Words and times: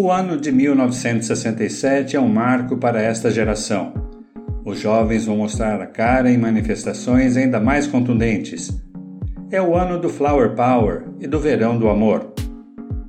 O 0.00 0.12
ano 0.12 0.36
de 0.36 0.52
1967 0.52 2.14
é 2.14 2.20
um 2.20 2.28
marco 2.28 2.76
para 2.76 3.02
esta 3.02 3.32
geração. 3.32 3.92
Os 4.64 4.78
jovens 4.78 5.26
vão 5.26 5.38
mostrar 5.38 5.80
a 5.80 5.86
cara 5.88 6.30
em 6.30 6.38
manifestações 6.38 7.36
ainda 7.36 7.58
mais 7.58 7.88
contundentes. 7.88 8.80
É 9.50 9.60
o 9.60 9.74
ano 9.74 9.98
do 9.98 10.08
Flower 10.08 10.54
Power 10.54 11.02
e 11.18 11.26
do 11.26 11.40
verão 11.40 11.76
do 11.76 11.88
amor. 11.88 12.32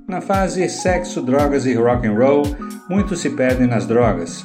Na 0.08 0.20
fase 0.20 0.68
sexo, 0.68 1.22
drogas 1.22 1.68
e 1.68 1.76
rock 1.76 2.08
and 2.08 2.16
roll, 2.16 2.42
muitos 2.90 3.20
se 3.20 3.30
perdem 3.30 3.68
nas 3.68 3.86
drogas. 3.86 4.44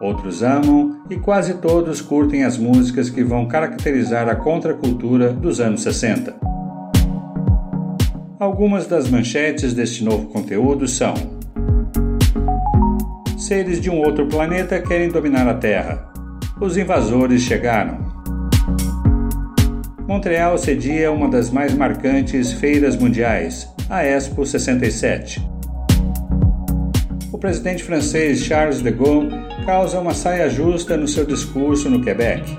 Outros 0.00 0.42
amam 0.42 1.02
e 1.10 1.16
quase 1.16 1.58
todos 1.58 2.00
curtem 2.00 2.42
as 2.42 2.56
músicas 2.56 3.10
que 3.10 3.22
vão 3.22 3.46
caracterizar 3.46 4.30
a 4.30 4.34
contracultura 4.34 5.30
dos 5.30 5.60
anos 5.60 5.82
60. 5.82 6.34
Algumas 8.40 8.86
das 8.86 9.10
manchetes 9.10 9.74
deste 9.74 10.02
novo 10.02 10.28
conteúdo 10.28 10.88
são: 10.88 11.41
Seres 13.52 13.82
de 13.82 13.90
um 13.90 13.98
outro 13.98 14.26
planeta 14.28 14.80
querem 14.80 15.10
dominar 15.10 15.46
a 15.46 15.52
Terra. 15.52 16.10
Os 16.58 16.78
invasores 16.78 17.42
chegaram. 17.42 17.98
Montreal 20.08 20.56
cedia 20.56 21.12
uma 21.12 21.28
das 21.28 21.50
mais 21.50 21.74
marcantes 21.74 22.50
feiras 22.54 22.96
mundiais, 22.96 23.68
a 23.90 24.02
Expo 24.02 24.46
67. 24.46 25.46
O 27.30 27.36
presidente 27.36 27.84
francês 27.84 28.42
Charles 28.42 28.80
de 28.80 28.90
Gaulle 28.90 29.28
causa 29.66 30.00
uma 30.00 30.14
saia 30.14 30.48
justa 30.48 30.96
no 30.96 31.06
seu 31.06 31.26
discurso 31.26 31.90
no 31.90 32.00
Quebec. 32.00 32.56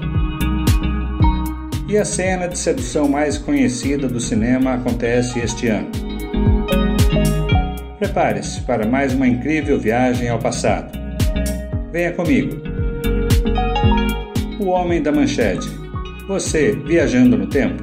E 1.90 1.98
a 1.98 2.06
cena 2.06 2.48
de 2.48 2.56
sedução 2.56 3.10
mais 3.10 3.40
conhecida 3.40 4.08
do 4.08 4.20
cinema 4.20 4.76
acontece 4.76 5.40
este 5.40 5.70
ano. 5.70 6.13
Prepare-se 8.04 8.60
para 8.64 8.86
mais 8.86 9.14
uma 9.14 9.26
incrível 9.26 9.80
viagem 9.80 10.28
ao 10.28 10.38
passado. 10.38 10.92
Venha 11.90 12.12
comigo. 12.12 12.62
O 14.60 14.66
Homem 14.66 15.02
da 15.02 15.10
Manchete. 15.10 15.70
Você 16.28 16.74
viajando 16.86 17.38
no 17.38 17.48
tempo. 17.48 17.82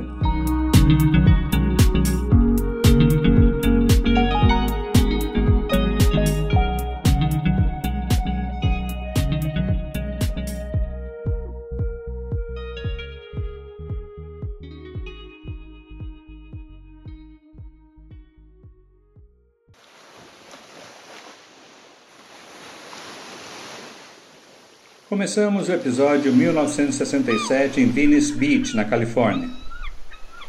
Começamos 25.20 25.68
o 25.68 25.72
episódio 25.72 26.32
1967 26.32 27.78
em 27.78 27.90
Venice 27.90 28.32
Beach, 28.32 28.74
na 28.74 28.86
Califórnia. 28.86 29.50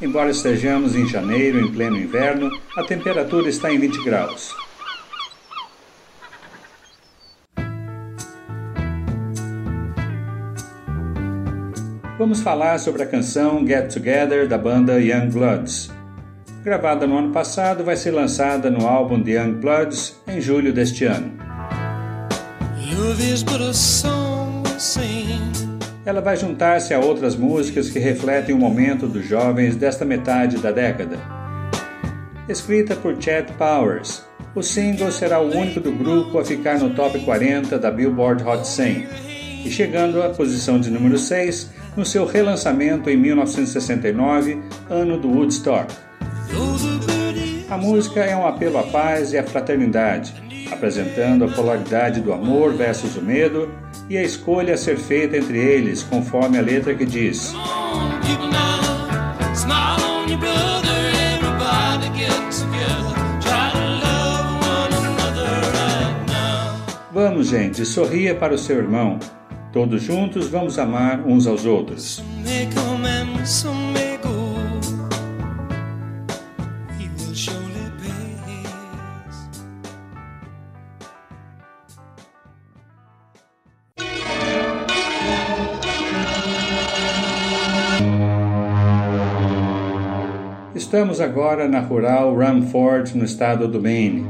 Embora 0.02 0.30
estejamos 0.30 0.95
em 0.95 1.05
janeiro, 1.05 1.59
em 1.59 1.69
pleno 1.69 1.97
inverno, 1.97 2.50
a 2.78 2.81
temperatura 2.81 3.50
está 3.50 3.69
em 3.69 3.78
20 3.78 4.02
graus. 4.02 4.55
Vamos 12.17 12.39
falar 12.39 12.80
sobre 12.80 13.03
a 13.03 13.08
canção 13.08 13.67
Get 13.67 13.94
Together 13.94 14.47
da 14.47 14.58
banda 14.58 15.02
Young 15.02 15.31
Bloods. 15.31 15.91
Gravada 16.63 17.06
no 17.06 17.17
ano 17.17 17.33
passado, 17.33 17.83
vai 17.83 17.97
ser 17.97 18.11
lançada 18.11 18.72
no 18.72 18.88
álbum 18.88 19.22
The 19.22 19.31
Young 19.31 19.56
Bloods 19.56 20.16
em 20.30 20.39
julho 20.39 20.72
deste 20.72 21.03
ano. 21.03 21.30
Ela 26.03 26.22
vai 26.22 26.36
juntar-se 26.36 26.92
a 26.92 27.00
outras 27.00 27.36
músicas 27.36 27.92
que 27.92 28.00
refletem 28.00 28.56
o 28.56 28.58
momento 28.58 29.08
dos 29.08 29.24
jovens 29.24 29.75
desta 29.75 30.03
metade 30.03 30.58
da 30.58 30.72
década. 30.72 31.19
Escrita 32.50 32.96
por 32.96 33.16
Chet 33.22 33.53
Powers, 33.53 34.25
o 34.56 34.64
single 34.64 35.12
será 35.12 35.40
o 35.40 35.56
único 35.56 35.80
do 35.80 35.91
grupo 35.91 36.40
a 36.40 36.44
ficar 36.44 36.80
no 36.80 36.96
top 36.96 37.20
40 37.20 37.78
da 37.78 37.91
Billboard 37.91 38.44
Hot 38.44 38.68
100 38.68 39.08
e 39.66 39.70
chegando 39.70 40.24
à 40.24 40.30
posição 40.30 40.80
de 40.80 40.90
número 40.90 41.16
6 41.16 41.70
no 41.96 42.03
seu 42.03 42.25
relançamento 42.25 43.08
em 43.08 43.16
1969, 43.16 44.59
ano 44.90 45.20
do 45.20 45.28
Woodstock. 45.30 45.94
A 47.70 47.78
música 47.78 48.22
é 48.22 48.36
um 48.36 48.47
apelo 48.47 48.80
à 48.80 48.84
paz 48.84 49.31
e 49.31 49.38
à 49.38 49.44
fraternidade, 49.44 50.34
apresentando 50.72 51.46
a 51.46 51.50
polaridade 51.50 52.20
do 52.20 52.34
amor 52.34 52.74
versus 52.74 53.16
o 53.16 53.22
medo 53.22 53.72
e 54.09 54.17
a 54.17 54.23
escolha 54.23 54.73
a 54.73 54.78
ser 54.78 54.97
feita 54.97 55.38
entre 55.38 55.57
eles, 55.57 56.03
conforme 56.03 56.57
a 56.57 56.62
letra 56.62 56.94
que 56.94 57.06
diz: 57.06 57.53
Vamos, 67.13 67.47
gente, 67.47 67.85
sorria 67.85 68.34
para 68.34 68.53
o 68.53 68.57
seu 68.57 68.78
irmão. 68.78 69.19
Todos 69.72 70.01
juntos 70.03 70.47
vamos 70.50 70.78
amar 70.78 71.22
uns 71.25 71.47
aos 71.47 71.66
outros. 71.66 72.22
Estamos 90.91 91.22
agora 91.22 91.69
na 91.69 91.79
rural 91.79 92.35
Ramford, 92.35 93.18
no 93.18 93.24
estado 93.24 93.66
do 93.66 93.81
Maine. 93.81 94.29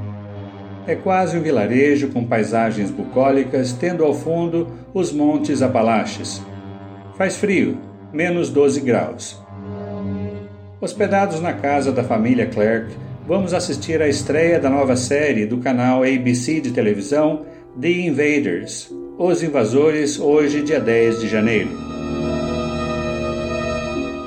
É 0.86 0.94
quase 0.94 1.36
um 1.36 1.42
vilarejo 1.42 2.10
com 2.10 2.24
paisagens 2.24 2.92
bucólicas, 2.92 3.74
tendo 3.74 4.06
ao 4.06 4.14
fundo 4.14 4.68
os 4.94 5.12
montes 5.12 5.64
Apalaches. 5.64 6.40
Faz 7.18 7.36
frio, 7.36 7.80
menos 8.14 8.52
12 8.52 8.80
graus. 8.82 9.44
Hospedados 10.80 11.42
na 11.42 11.54
casa 11.54 11.92
da 11.92 12.04
família 12.04 12.46
Clark, 12.46 12.96
vamos 13.26 13.56
assistir 13.56 14.00
à 14.00 14.08
estreia 14.08 14.60
da 14.60 14.70
nova 14.70 14.96
série 14.96 15.48
do 15.48 15.58
canal 15.58 16.04
ABC 16.04 16.62
de 16.62 16.70
televisão 16.70 17.44
The 17.82 17.90
Invaders, 17.90 18.94
Os 19.18 19.42
Invasores, 19.42 20.20
hoje, 20.20 20.62
dia 20.62 20.80
10 20.80 21.22
de 21.22 21.28
janeiro. 21.28 21.91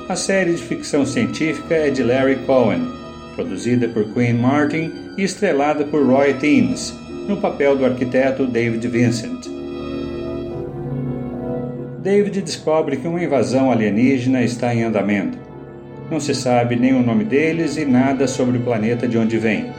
A 0.07 0.15
série 0.15 0.53
de 0.53 0.61
ficção 0.61 1.03
científica 1.03 1.73
é 1.73 1.89
de 1.89 2.03
Larry 2.03 2.35
Cohen, 2.45 2.87
produzida 3.35 3.87
por 3.87 4.03
Quinn 4.13 4.35
Martin 4.35 4.91
e 5.17 5.23
estrelada 5.23 5.83
por 5.83 6.05
Roy 6.05 6.35
Thames, 6.35 6.93
no 7.27 7.37
papel 7.37 7.75
do 7.75 7.83
arquiteto 7.83 8.45
David 8.45 8.87
Vincent. 8.87 9.47
David 12.03 12.39
descobre 12.43 12.97
que 12.97 13.07
uma 13.07 13.23
invasão 13.23 13.71
alienígena 13.71 14.43
está 14.43 14.75
em 14.75 14.83
andamento. 14.83 15.39
Não 16.11 16.19
se 16.19 16.35
sabe 16.35 16.75
nem 16.75 16.93
o 16.93 17.01
nome 17.01 17.23
deles 17.23 17.75
e 17.75 17.83
nada 17.83 18.27
sobre 18.27 18.59
o 18.59 18.61
planeta 18.61 19.07
de 19.07 19.17
onde 19.17 19.39
vem. 19.39 19.71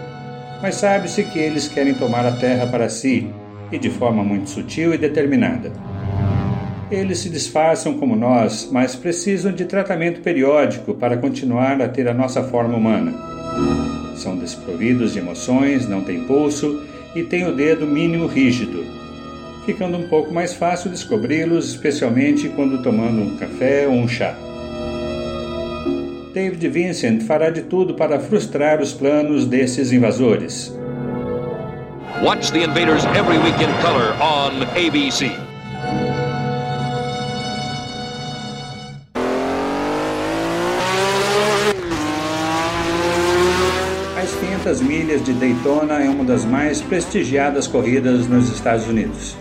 Mas 0.60 0.75
sabe-se 0.75 1.22
que 1.22 1.38
eles 1.38 1.69
querem 1.69 1.94
tomar 1.94 2.26
a 2.26 2.32
Terra 2.32 2.66
para 2.66 2.88
si, 2.88 3.28
e 3.70 3.78
de 3.78 3.91
forma 3.91 4.25
muito 4.25 4.50
sutil 4.50 4.93
e 4.93 4.98
determinada. 4.98 5.70
Eles 6.91 7.19
se 7.19 7.29
disfarçam 7.29 7.99
como 7.99 8.15
nós, 8.15 8.69
mas 8.71 8.95
precisam 8.95 9.51
de 9.53 9.65
tratamento 9.65 10.21
periódico 10.21 10.95
para 10.95 11.17
continuar 11.17 11.81
a 11.83 11.89
ter 11.89 12.07
a 12.07 12.15
nossa 12.15 12.45
forma 12.45 12.77
humana. 12.77 13.13
São 14.15 14.37
desprovidos 14.37 15.12
de 15.12 15.19
emoções, 15.19 15.88
não 15.88 16.03
têm 16.03 16.25
pulso 16.25 16.85
e 17.15 17.25
têm 17.25 17.47
o 17.47 17.55
dedo 17.55 17.87
mínimo 17.87 18.27
rígido, 18.27 18.85
ficando 19.65 19.99
um 19.99 20.09
pouco 20.09 20.33
mais 20.33 20.55
fácil 20.55 20.91
descobri-los, 20.91 21.71
especialmente 21.71 22.49
quando 22.50 22.83
tomando 22.83 23.21
um 23.21 23.37
café 23.37 23.89
ou 23.89 23.94
um 23.94 24.06
chá. 24.06 24.37
David 26.32 26.69
Vincent 26.69 27.23
fará 27.23 27.50
de 27.50 27.62
tudo 27.62 27.94
para 27.94 28.21
frustrar 28.21 28.81
os 28.81 28.93
planos 28.93 29.44
desses 29.44 29.91
invasores. 29.91 30.73
Watch 32.23 32.53
the 32.53 32.62
invaders 32.62 33.05
every 33.06 33.39
week 33.39 33.61
in 33.61 33.73
color 33.82 34.15
on 34.21 34.62
ABC. 34.77 35.45
500 44.67 44.81
milhas 44.83 45.25
de 45.25 45.33
Daytona 45.33 46.03
é 46.03 46.09
uma 46.09 46.25
das 46.25 46.45
mais 46.45 46.81
prestigiadas 46.81 47.69
corridas 47.69 48.27
nos 48.27 48.51
Estados 48.53 48.89
Unidos. 48.89 49.37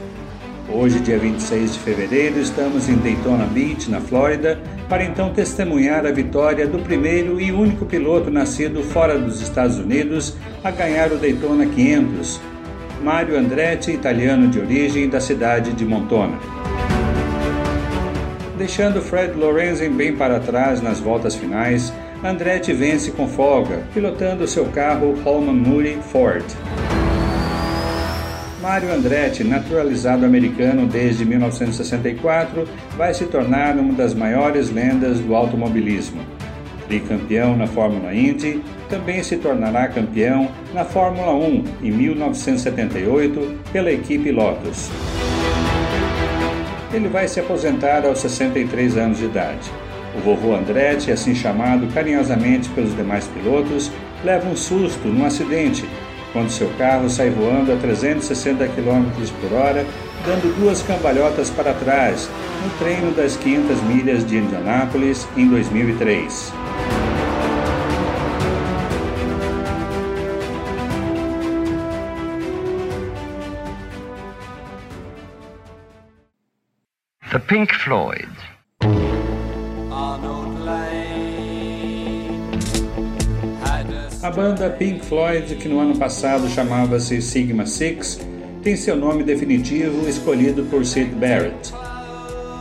Hoje, 0.72 1.00
dia 1.00 1.18
26 1.18 1.74
de 1.74 1.80
fevereiro, 1.80 2.39
estamos 2.39 2.88
em 2.88 2.95
Daytona 2.98 3.45
Beach, 3.48 3.89
na 3.89 4.00
Flórida, 4.00 4.60
para 4.88 5.04
então 5.04 5.33
testemunhar 5.33 6.06
a 6.06 6.12
vitória 6.12 6.68
do 6.68 6.77
primeiro 6.77 7.42
e 7.42 7.51
único 7.51 7.88
piloto 7.88 8.30
nascido 8.30 8.83
fora 8.83 9.18
dos 9.18 9.42
Estados 9.42 9.80
Unidos 9.80 10.36
a 10.63 10.69
ganhar 10.69 11.12
o 11.12 11.18
Daytona 11.18 11.66
500, 11.66 12.39
Mario 13.04 13.39
Andretti, 13.39 13.89
italiano 13.89 14.48
de 14.48 14.60
origem 14.60 15.10
da 15.10 15.19
cidade 15.19 15.74
de 15.74 15.86
Montona. 15.86 16.38
Deixando 18.60 19.01
Fred 19.01 19.33
Lorenzen 19.33 19.89
bem 19.89 20.16
para 20.16 20.39
trás 20.39 20.83
nas 20.83 21.00
voltas 21.00 21.33
finais, 21.33 21.92
Andretti 22.25 22.74
vence 22.74 23.12
com 23.12 23.27
folga, 23.27 23.83
pilotando 23.94 24.48
seu 24.48 24.66
carro 24.66 25.13
Holman 25.24 25.54
Moody 25.54 26.00
Ford. 26.12 26.44
Mario 28.60 28.92
Andretti, 28.92 29.44
naturalizado 29.44 30.25
americano 30.25 30.88
desde 30.88 31.24
1964, 31.24 32.68
vai 32.98 33.13
se 33.13 33.25
tornar 33.25 33.77
uma 33.77 33.94
das 33.94 34.16
maiores 34.16 34.72
lendas 34.72 35.19
do 35.19 35.36
automobilismo. 35.36 36.19
Bicampeão 36.89 37.56
na 37.56 37.68
Fórmula 37.68 38.12
Indy, 38.12 38.60
também 38.89 39.22
se 39.22 39.38
tornará 39.38 39.88
campeão 39.88 40.50
na 40.74 40.83
Fórmula 40.83 41.31
1 41.31 41.63
em 41.83 41.92
1978 41.92 43.60
pela 43.72 43.92
equipe 43.92 44.31
Lotus. 44.31 44.89
Ele 46.92 47.07
vai 47.07 47.27
se 47.27 47.39
aposentar 47.39 48.04
aos 48.04 48.18
63 48.18 48.98
anos 48.98 49.19
de 49.19 49.25
idade. 49.25 49.84
O 50.15 50.19
vovô 50.21 50.56
Andretti, 50.56 51.12
assim 51.12 51.35
chamado 51.35 51.88
carinhosamente 51.94 52.69
pelos 52.69 52.95
demais 52.95 53.27
pilotos, 53.27 53.91
leva 54.23 54.50
um 54.50 54.56
susto 54.56 55.07
num 55.07 55.25
acidente 55.25 55.85
quando 56.35 56.50
seu 56.50 56.69
carro 56.77 57.09
sai 57.09 57.29
voando 57.29 57.71
a 57.71 57.77
360 57.77 58.67
km 58.67 59.09
por 59.39 59.53
hora, 59.53 59.85
dando 60.25 60.53
duas 60.59 60.81
cambalhotas 60.81 61.50
para 61.50 61.73
trás, 61.73 62.29
no 62.62 62.69
treino 62.77 63.12
das 63.13 63.38
500 63.38 63.81
milhas 63.83 64.25
de 64.25 64.38
Indianápolis 64.38 65.25
em 65.38 65.47
2003. 65.47 66.53
The 77.31 77.39
Pink 77.39 77.73
Floyd 77.75 78.54
A 84.25 84.31
banda 84.31 84.72
Pink 84.72 85.06
Floyd, 85.06 85.56
que 85.56 85.68
no 85.68 85.80
ano 85.80 85.95
passado 86.00 86.50
chamava-se 86.50 87.22
Sigma 87.22 87.68
Six, 87.68 88.19
tem 88.63 88.75
seu 88.75 88.95
nome 88.95 89.24
definitivo 89.24 90.10
escolhido 90.10 90.63
por 90.63 90.83
Sid 90.83 91.12
Barrett. 91.12 91.72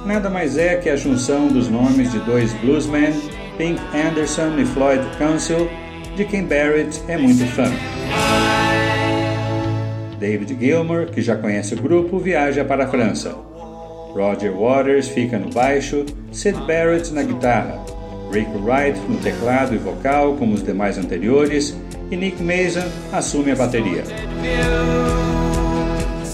Nada 0.05 0.29
mais 0.29 0.59
é 0.59 0.77
que 0.77 0.91
a 0.91 0.97
junção 0.97 1.49
dos 1.49 1.71
nomes 1.71 2.13
de 2.13 2.19
dois 2.19 2.53
bluesmen, 2.61 3.15
Pink 3.57 3.81
Anderson 3.97 4.59
e 4.59 4.67
Floyd 4.67 5.03
Council, 5.17 5.67
de 6.15 6.27
quem 6.27 6.45
Barrett 6.45 7.01
é 7.09 7.17
muito 7.17 7.47
fã. 7.47 7.73
David 10.21 10.59
Gilmour, 10.61 11.07
que 11.07 11.23
já 11.23 11.35
conhece 11.35 11.73
o 11.73 11.81
grupo, 11.81 12.19
viaja 12.19 12.63
para 12.63 12.85
a 12.85 12.89
França. 12.89 13.35
Roger 14.15 14.53
Waters 14.53 15.09
fica 15.09 15.39
no 15.39 15.51
baixo, 15.51 16.05
Sid 16.31 16.59
Barrett 16.67 17.11
na 17.15 17.23
guitarra, 17.23 17.83
Rick 18.35 18.51
Wright 18.59 18.99
no 19.09 19.17
teclado 19.19 19.77
e 19.77 19.79
vocal, 19.79 20.35
como 20.35 20.55
os 20.55 20.63
demais 20.65 20.99
anteriores, 20.99 21.73
e 22.11 22.17
Nick 22.17 22.43
Mason 22.43 22.85
assume 23.13 23.53
a 23.53 23.55
bateria. 23.55 24.03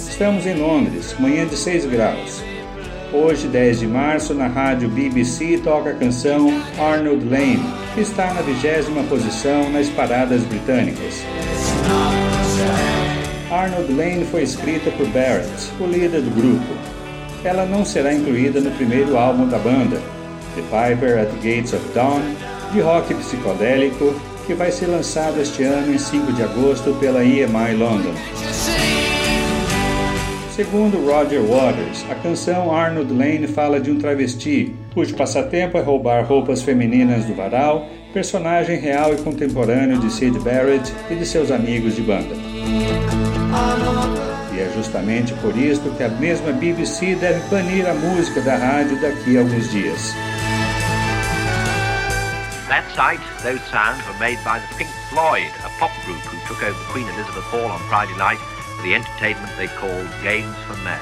Estamos 0.08 0.46
em 0.46 0.54
Londres, 0.54 1.14
manhã 1.18 1.46
de 1.46 1.58
6 1.58 1.84
graus. 1.84 2.42
Hoje, 3.12 3.46
10 3.48 3.80
de 3.80 3.86
março, 3.86 4.32
na 4.32 4.46
rádio 4.46 4.88
BBC 4.88 5.60
toca 5.62 5.90
a 5.90 5.94
canção 5.94 6.48
Arnold 6.78 7.28
Lane, 7.28 7.62
que 7.94 8.00
está 8.00 8.32
na 8.32 8.40
vigésima 8.40 9.02
posição 9.02 9.68
nas 9.68 9.88
paradas 9.90 10.42
britânicas. 10.44 11.22
Arnold 13.50 13.92
Lane 13.92 14.24
foi 14.24 14.42
escrita 14.42 14.90
por 14.92 15.06
Barrett, 15.08 15.70
o 15.78 15.84
líder 15.84 16.22
do 16.22 16.30
grupo. 16.30 16.72
Ela 17.44 17.66
não 17.66 17.84
será 17.84 18.14
incluída 18.14 18.58
no 18.58 18.70
primeiro 18.70 19.18
álbum 19.18 19.46
da 19.46 19.58
banda, 19.58 20.00
The 20.54 20.62
Piper 20.62 21.18
at 21.18 21.28
the 21.30 21.36
Gates 21.36 21.72
of 21.72 21.86
Dawn, 21.94 22.36
de 22.72 22.80
rock 22.80 23.14
psicodélico, 23.14 24.14
que 24.46 24.54
vai 24.54 24.70
ser 24.72 24.86
lançado 24.86 25.40
este 25.40 25.62
ano 25.62 25.94
em 25.94 25.98
5 25.98 26.32
de 26.32 26.42
agosto 26.42 26.92
pela 26.98 27.22
EMI 27.24 27.74
London. 27.76 28.14
Segundo 30.60 30.98
Roger 31.06 31.40
Waters, 31.40 32.04
a 32.10 32.14
canção 32.16 32.74
Arnold 32.74 33.14
Lane 33.14 33.46
fala 33.46 33.80
de 33.80 33.90
um 33.90 33.98
travesti, 33.98 34.74
cujo 34.92 35.14
passatempo 35.14 35.78
é 35.78 35.80
roubar 35.80 36.26
roupas 36.26 36.62
femininas 36.62 37.24
do 37.24 37.34
varal, 37.34 37.86
personagem 38.12 38.78
real 38.78 39.14
e 39.14 39.16
contemporâneo 39.18 39.98
de 39.98 40.12
Sid 40.12 40.38
Barrett 40.40 40.92
e 41.10 41.14
de 41.14 41.24
seus 41.24 41.50
amigos 41.50 41.96
de 41.96 42.02
banda. 42.02 42.34
E 44.52 44.60
é 44.60 44.70
justamente 44.74 45.32
por 45.34 45.56
isto 45.56 45.88
que 45.96 46.02
a 46.02 46.08
mesma 46.08 46.52
BBC 46.52 47.14
deve 47.14 47.40
banir 47.48 47.88
a 47.88 47.94
música 47.94 48.40
da 48.40 48.56
rádio 48.56 49.00
daqui 49.00 49.38
a 49.38 49.40
alguns 49.40 49.70
dias. 49.70 50.14
That 52.80 52.96
sight, 52.96 53.20
those 53.42 53.60
sounds 53.68 54.00
were 54.08 54.18
made 54.18 54.42
by 54.42 54.58
the 54.58 54.66
Pink 54.76 54.88
Floyd, 55.10 55.52
a 55.66 55.68
pop 55.78 55.90
group 56.06 56.16
who 56.20 56.38
took 56.48 56.62
over 56.62 56.78
Queen 56.84 57.06
Elizabeth 57.08 57.44
Hall 57.44 57.66
on 57.66 57.78
Friday 57.90 58.16
night 58.16 58.38
for 58.38 58.82
the 58.82 58.94
entertainment 58.94 59.54
they 59.58 59.66
called 59.66 60.08
Games 60.22 60.56
for 60.64 60.76
May. 60.76 60.98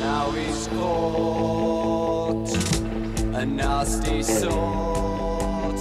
Now 0.00 0.30
he's 0.30 0.66
caught 0.68 2.48
a 3.36 3.44
nasty 3.44 4.22
sort 4.22 4.50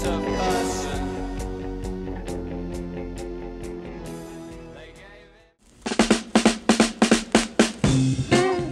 of 0.04 0.26
person. 0.26 0.95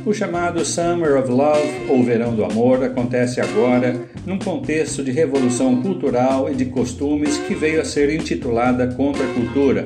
O 0.06 0.14
chamado 0.14 0.66
Summer 0.66 1.18
of 1.18 1.32
Love, 1.32 1.88
ou 1.88 2.04
Verão 2.04 2.36
do 2.36 2.44
Amor, 2.44 2.84
acontece 2.84 3.40
agora 3.40 3.96
num 4.26 4.38
contexto 4.38 5.02
de 5.02 5.12
revolução 5.12 5.82
cultural 5.82 6.52
e 6.52 6.56
de 6.56 6.66
costumes 6.66 7.38
que 7.38 7.56
veio 7.56 7.80
a 7.80 7.86
ser 7.86 8.14
intitulada 8.14 8.94
Contra 8.96 9.24
a 9.24 9.34
Cultura, 9.34 9.86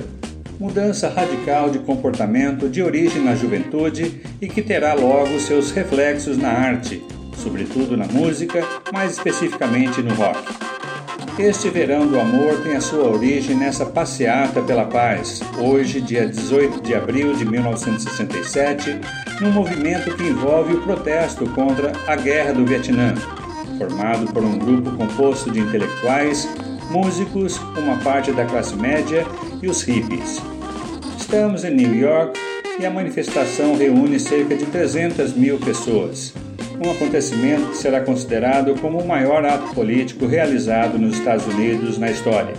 mudança 0.59 1.07
radical 1.07 1.69
de 1.69 1.77
comportamento 1.77 2.67
de 2.67 2.81
origem 2.81 3.23
na 3.23 3.35
juventude 3.35 4.19
e 4.41 4.47
que 4.47 4.63
terá 4.63 4.95
logo 4.95 5.39
seus 5.39 5.69
reflexos 5.69 6.35
na 6.35 6.49
arte, 6.49 6.99
sobretudo 7.35 7.95
na 7.95 8.07
música, 8.07 8.65
mais 8.91 9.11
especificamente 9.11 10.01
no 10.01 10.15
rock. 10.15 10.39
Este 11.37 11.69
verão 11.69 12.07
do 12.07 12.19
amor 12.19 12.63
tem 12.63 12.75
a 12.75 12.81
sua 12.81 13.07
origem 13.07 13.55
nessa 13.55 13.85
passeata 13.85 14.63
pela 14.63 14.85
paz, 14.85 15.41
hoje, 15.59 16.01
dia 16.01 16.27
18 16.27 16.81
de 16.81 16.95
abril 16.95 17.35
de 17.35 17.45
1967, 17.45 18.99
num 19.41 19.51
movimento 19.51 20.15
que 20.15 20.23
envolve 20.23 20.73
o 20.73 20.81
protesto 20.81 21.47
contra 21.51 21.91
a 22.07 22.15
Guerra 22.15 22.53
do 22.53 22.65
Vietnã, 22.65 23.13
formado 23.77 24.31
por 24.31 24.43
um 24.43 24.57
grupo 24.57 24.91
composto 24.91 25.51
de 25.51 25.59
intelectuais, 25.59 26.47
músicos, 26.89 27.57
uma 27.77 27.97
parte 27.97 28.31
da 28.31 28.45
classe 28.45 28.75
média 28.75 29.25
e 29.61 29.67
os 29.67 29.81
hippies. 29.83 30.41
Estamos 31.17 31.63
em 31.63 31.75
New 31.75 31.95
York 31.95 32.39
e 32.79 32.85
a 32.85 32.89
manifestação 32.89 33.75
reúne 33.75 34.19
cerca 34.19 34.55
de 34.55 34.65
300 34.65 35.33
mil 35.33 35.57
pessoas 35.59 36.33
um 36.83 36.91
acontecimento 36.91 37.71
que 37.71 37.77
será 37.77 38.01
considerado 38.01 38.79
como 38.79 38.99
o 38.99 39.07
maior 39.07 39.43
ato 39.43 39.73
político 39.73 40.27
realizado 40.27 40.99
nos 40.99 41.17
Estados 41.17 41.45
Unidos 41.47 41.97
na 41.97 42.11
história. 42.11 42.53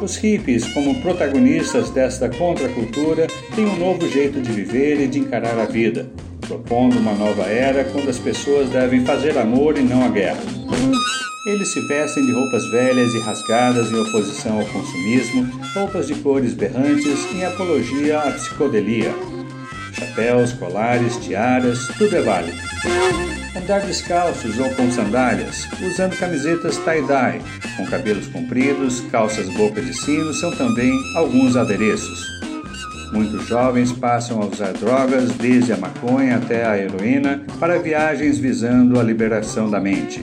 Os 0.00 0.16
hippies, 0.16 0.66
como 0.74 1.00
protagonistas 1.00 1.90
desta 1.90 2.28
contracultura, 2.28 3.26
têm 3.54 3.64
um 3.64 3.76
novo 3.76 4.06
jeito 4.08 4.40
de 4.42 4.52
viver 4.52 5.00
e 5.00 5.06
de 5.06 5.18
encarar 5.18 5.58
a 5.58 5.64
vida, 5.64 6.10
propondo 6.40 6.98
uma 6.98 7.14
nova 7.14 7.44
era 7.44 7.84
quando 7.84 8.10
as 8.10 8.18
pessoas 8.18 8.68
devem 8.68 9.04
fazer 9.04 9.38
amor 9.38 9.78
e 9.78 9.82
não 9.82 10.04
a 10.04 10.08
guerra. 10.08 10.42
Eles 11.46 11.68
se 11.68 11.80
vestem 11.88 12.26
de 12.26 12.32
roupas 12.32 12.68
velhas 12.70 13.14
e 13.14 13.20
rasgadas 13.20 13.90
em 13.90 13.96
oposição 13.96 14.58
ao 14.58 14.66
consumismo, 14.66 15.48
roupas 15.74 16.08
de 16.08 16.14
cores 16.16 16.52
berrantes 16.52 17.24
em 17.32 17.44
apologia 17.44 18.18
à 18.18 18.32
psicodelia. 18.32 19.14
Chapéus, 19.92 20.52
colares, 20.52 21.16
tiaras, 21.16 21.78
tudo 21.96 22.16
é 22.16 22.20
válido. 22.20 23.45
Andar 23.56 23.80
descalços 23.80 24.58
ou 24.58 24.68
com 24.74 24.90
sandálias, 24.90 25.66
usando 25.80 26.16
camisetas 26.18 26.76
tie-dye, 26.76 27.40
com 27.76 27.86
cabelos 27.86 28.26
compridos, 28.28 29.00
calças 29.10 29.48
boca 29.54 29.80
de 29.80 29.94
sino 29.94 30.32
são 30.34 30.54
também 30.54 30.92
alguns 31.16 31.56
adereços. 31.56 32.26
Muitos 33.12 33.46
jovens 33.46 33.92
passam 33.92 34.42
a 34.42 34.46
usar 34.46 34.72
drogas, 34.72 35.30
desde 35.32 35.72
a 35.72 35.76
maconha 35.78 36.36
até 36.36 36.66
a 36.66 36.76
heroína, 36.76 37.44
para 37.58 37.78
viagens 37.78 38.36
visando 38.36 39.00
a 39.00 39.02
liberação 39.02 39.70
da 39.70 39.80
mente. 39.80 40.22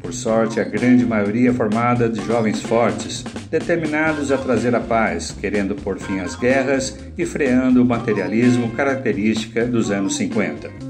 Por 0.00 0.14
sorte, 0.14 0.58
a 0.58 0.64
grande 0.64 1.04
maioria 1.04 1.50
é 1.50 1.52
formada 1.52 2.08
de 2.08 2.24
jovens 2.24 2.62
fortes, 2.62 3.24
determinados 3.50 4.32
a 4.32 4.38
trazer 4.38 4.74
a 4.74 4.80
paz, 4.80 5.36
querendo 5.38 5.74
pôr 5.74 5.98
fim 5.98 6.20
às 6.20 6.34
guerras 6.34 6.98
e 7.18 7.26
freando 7.26 7.82
o 7.82 7.84
materialismo 7.84 8.70
característica 8.70 9.66
dos 9.66 9.90
anos 9.90 10.16
50. 10.16 10.87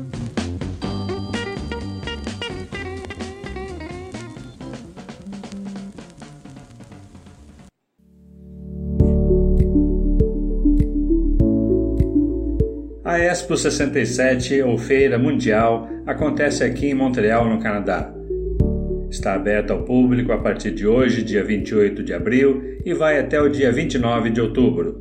Expo 13.38 13.56
67, 13.56 14.62
ou 14.62 14.76
Feira 14.76 15.16
Mundial, 15.16 15.88
acontece 16.04 16.64
aqui 16.64 16.88
em 16.88 16.94
Montreal, 16.94 17.48
no 17.48 17.60
Canadá. 17.60 18.12
Está 19.08 19.34
aberta 19.34 19.72
ao 19.72 19.84
público 19.84 20.32
a 20.32 20.38
partir 20.38 20.72
de 20.72 20.84
hoje, 20.84 21.22
dia 21.22 21.44
28 21.44 22.02
de 22.02 22.12
abril, 22.12 22.76
e 22.84 22.92
vai 22.92 23.20
até 23.20 23.40
o 23.40 23.48
dia 23.48 23.70
29 23.70 24.30
de 24.30 24.40
outubro. 24.40 25.00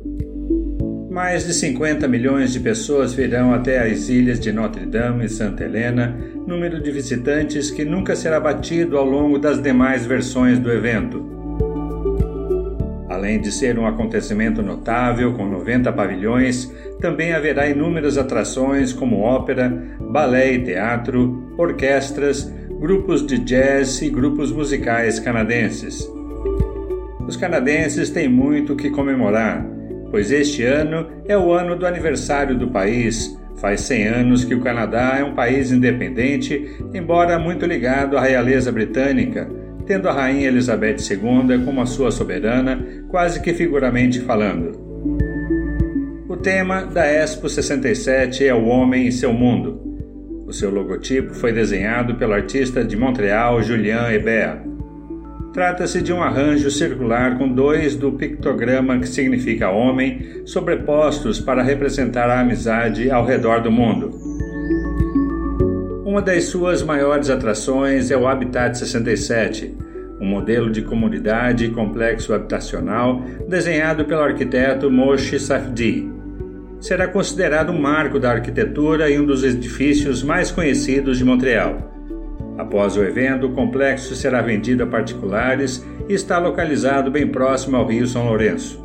Mais 1.10 1.48
de 1.48 1.52
50 1.52 2.06
milhões 2.06 2.52
de 2.52 2.60
pessoas 2.60 3.12
virão 3.12 3.52
até 3.52 3.80
as 3.80 4.08
ilhas 4.08 4.38
de 4.38 4.52
Notre 4.52 4.86
Dame 4.86 5.24
e 5.24 5.28
Santa 5.28 5.64
Helena, 5.64 6.16
número 6.46 6.80
de 6.80 6.92
visitantes 6.92 7.72
que 7.72 7.84
nunca 7.84 8.14
será 8.14 8.38
batido 8.38 8.96
ao 8.96 9.04
longo 9.04 9.40
das 9.40 9.60
demais 9.60 10.06
versões 10.06 10.60
do 10.60 10.70
evento. 10.70 11.37
Além 13.18 13.40
de 13.40 13.50
ser 13.50 13.76
um 13.76 13.84
acontecimento 13.84 14.62
notável 14.62 15.34
com 15.34 15.44
90 15.44 15.92
pavilhões, 15.92 16.72
também 17.00 17.32
haverá 17.32 17.68
inúmeras 17.68 18.16
atrações 18.16 18.92
como 18.92 19.18
ópera, 19.18 19.68
balé 19.98 20.52
e 20.52 20.62
teatro, 20.62 21.52
orquestras, 21.58 22.48
grupos 22.78 23.26
de 23.26 23.40
jazz 23.40 24.00
e 24.02 24.08
grupos 24.08 24.52
musicais 24.52 25.18
canadenses. 25.18 26.08
Os 27.26 27.36
canadenses 27.36 28.08
têm 28.08 28.28
muito 28.28 28.76
que 28.76 28.88
comemorar, 28.88 29.66
pois 30.12 30.30
este 30.30 30.62
ano 30.62 31.08
é 31.26 31.36
o 31.36 31.52
ano 31.52 31.74
do 31.74 31.86
aniversário 31.86 32.56
do 32.56 32.68
país. 32.68 33.36
Faz 33.56 33.80
100 33.80 34.06
anos 34.06 34.44
que 34.44 34.54
o 34.54 34.60
Canadá 34.60 35.16
é 35.18 35.24
um 35.24 35.34
país 35.34 35.72
independente, 35.72 36.78
embora 36.94 37.36
muito 37.36 37.66
ligado 37.66 38.16
à 38.16 38.20
realeza 38.20 38.70
britânica, 38.70 39.50
tendo 39.88 40.06
a 40.06 40.12
rainha 40.12 40.48
Elizabeth 40.48 40.98
II 41.10 41.64
como 41.64 41.80
a 41.80 41.86
sua 41.86 42.10
soberana, 42.10 42.78
quase 43.08 43.40
que 43.40 43.54
figuramente 43.54 44.20
falando. 44.20 44.78
O 46.28 46.36
tema 46.36 46.82
da 46.82 47.06
Expo 47.06 47.48
67 47.48 48.46
é 48.46 48.54
o 48.54 48.66
homem 48.66 49.08
e 49.08 49.12
seu 49.12 49.32
mundo. 49.32 49.80
O 50.46 50.52
seu 50.52 50.70
logotipo 50.70 51.32
foi 51.32 51.52
desenhado 51.52 52.16
pelo 52.16 52.34
artista 52.34 52.84
de 52.84 52.98
Montreal 52.98 53.62
Julien 53.62 54.12
Hebert. 54.12 54.60
Trata-se 55.54 56.02
de 56.02 56.12
um 56.12 56.22
arranjo 56.22 56.70
circular 56.70 57.38
com 57.38 57.48
dois 57.48 57.96
do 57.96 58.12
pictograma 58.12 58.98
que 58.98 59.08
significa 59.08 59.70
homem 59.70 60.42
sobrepostos 60.44 61.40
para 61.40 61.62
representar 61.62 62.28
a 62.28 62.40
amizade 62.40 63.10
ao 63.10 63.24
redor 63.24 63.62
do 63.62 63.72
mundo. 63.72 64.27
Uma 66.18 66.24
das 66.24 66.46
suas 66.46 66.82
maiores 66.82 67.30
atrações 67.30 68.10
é 68.10 68.16
o 68.16 68.26
Habitat 68.26 68.76
67, 68.76 69.72
um 70.20 70.26
modelo 70.26 70.68
de 70.68 70.82
comunidade 70.82 71.66
e 71.66 71.70
complexo 71.70 72.34
habitacional 72.34 73.22
desenhado 73.48 74.04
pelo 74.04 74.22
arquiteto 74.22 74.90
Moshe 74.90 75.38
Safdie. 75.38 76.10
Será 76.80 77.06
considerado 77.06 77.70
um 77.70 77.80
marco 77.80 78.18
da 78.18 78.32
arquitetura 78.32 79.08
e 79.08 79.16
um 79.16 79.24
dos 79.24 79.44
edifícios 79.44 80.20
mais 80.24 80.50
conhecidos 80.50 81.18
de 81.18 81.24
Montreal. 81.24 81.78
Após 82.58 82.96
o 82.96 83.04
evento, 83.04 83.46
o 83.46 83.52
complexo 83.52 84.16
será 84.16 84.42
vendido 84.42 84.82
a 84.82 84.88
particulares 84.88 85.86
e 86.08 86.14
está 86.14 86.36
localizado 86.40 87.12
bem 87.12 87.28
próximo 87.28 87.76
ao 87.76 87.86
Rio 87.86 88.08
São 88.08 88.26
Lourenço. 88.26 88.82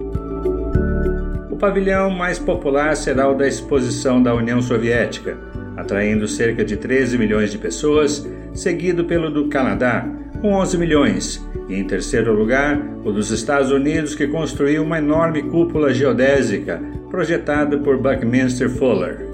O 1.50 1.58
pavilhão 1.58 2.12
mais 2.12 2.38
popular 2.38 2.96
será 2.96 3.28
o 3.28 3.34
da 3.34 3.48
exposição 3.48 4.22
da 4.22 4.36
União 4.36 4.62
Soviética, 4.62 5.36
atraindo 5.75 6.27
cerca 6.27 6.63
de 6.63 6.77
13 6.77 7.18
milhões 7.18 7.51
de 7.51 7.58
pessoas, 7.58 8.27
seguido 8.53 9.06
pelo 9.06 9.30
do 9.30 9.48
Canadá, 9.48 10.08
com 10.42 10.53
11 10.53 10.77
milhões, 10.77 11.48
e 11.70 11.75
em 11.75 11.84
terceiro 11.84 12.34
lugar, 12.34 12.80
o 13.03 13.12
dos 13.12 13.32
Estados 13.32 13.72
Unidos, 13.72 14.15
que 14.15 14.27
construiu 14.27 14.84
uma 14.84 14.98
enorme 14.98 15.44
cúpula 15.44 15.94
geodésica 15.94 16.82
projetada 17.10 17.77
por 17.77 17.98
Buckminster 17.98 18.70
Fuller. 18.70 19.34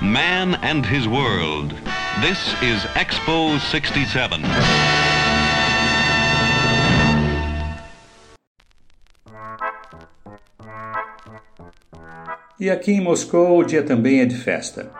Man 0.00 0.54
and 0.62 0.86
his 0.86 1.06
world. 1.06 1.74
This 2.20 2.54
is 2.62 2.82
Expo 2.96 3.60
67. 3.60 4.77
E 12.60 12.68
aqui 12.68 12.90
em 12.90 13.00
Moscou 13.00 13.56
o 13.56 13.62
dia 13.62 13.84
também 13.84 14.18
é 14.18 14.24
de 14.24 14.34
festa. 14.34 14.90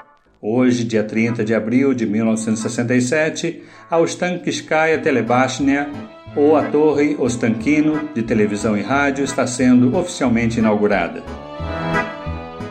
Hoje, 0.41 0.85
dia 0.85 1.03
30 1.03 1.45
de 1.45 1.53
abril 1.53 1.93
de 1.93 2.07
1967, 2.07 3.65
a 3.91 3.99
Ostankivskaya 3.99 4.99
Telebashnia, 4.99 5.89
ou 6.37 6.57
a 6.57 6.63
Torre 6.63 7.17
Ostankino 7.19 8.11
de 8.15 8.23
televisão 8.23 8.77
e 8.77 8.81
rádio, 8.81 9.25
está 9.25 9.45
sendo 9.45 9.97
oficialmente 9.99 10.61
inaugurada. 10.61 11.25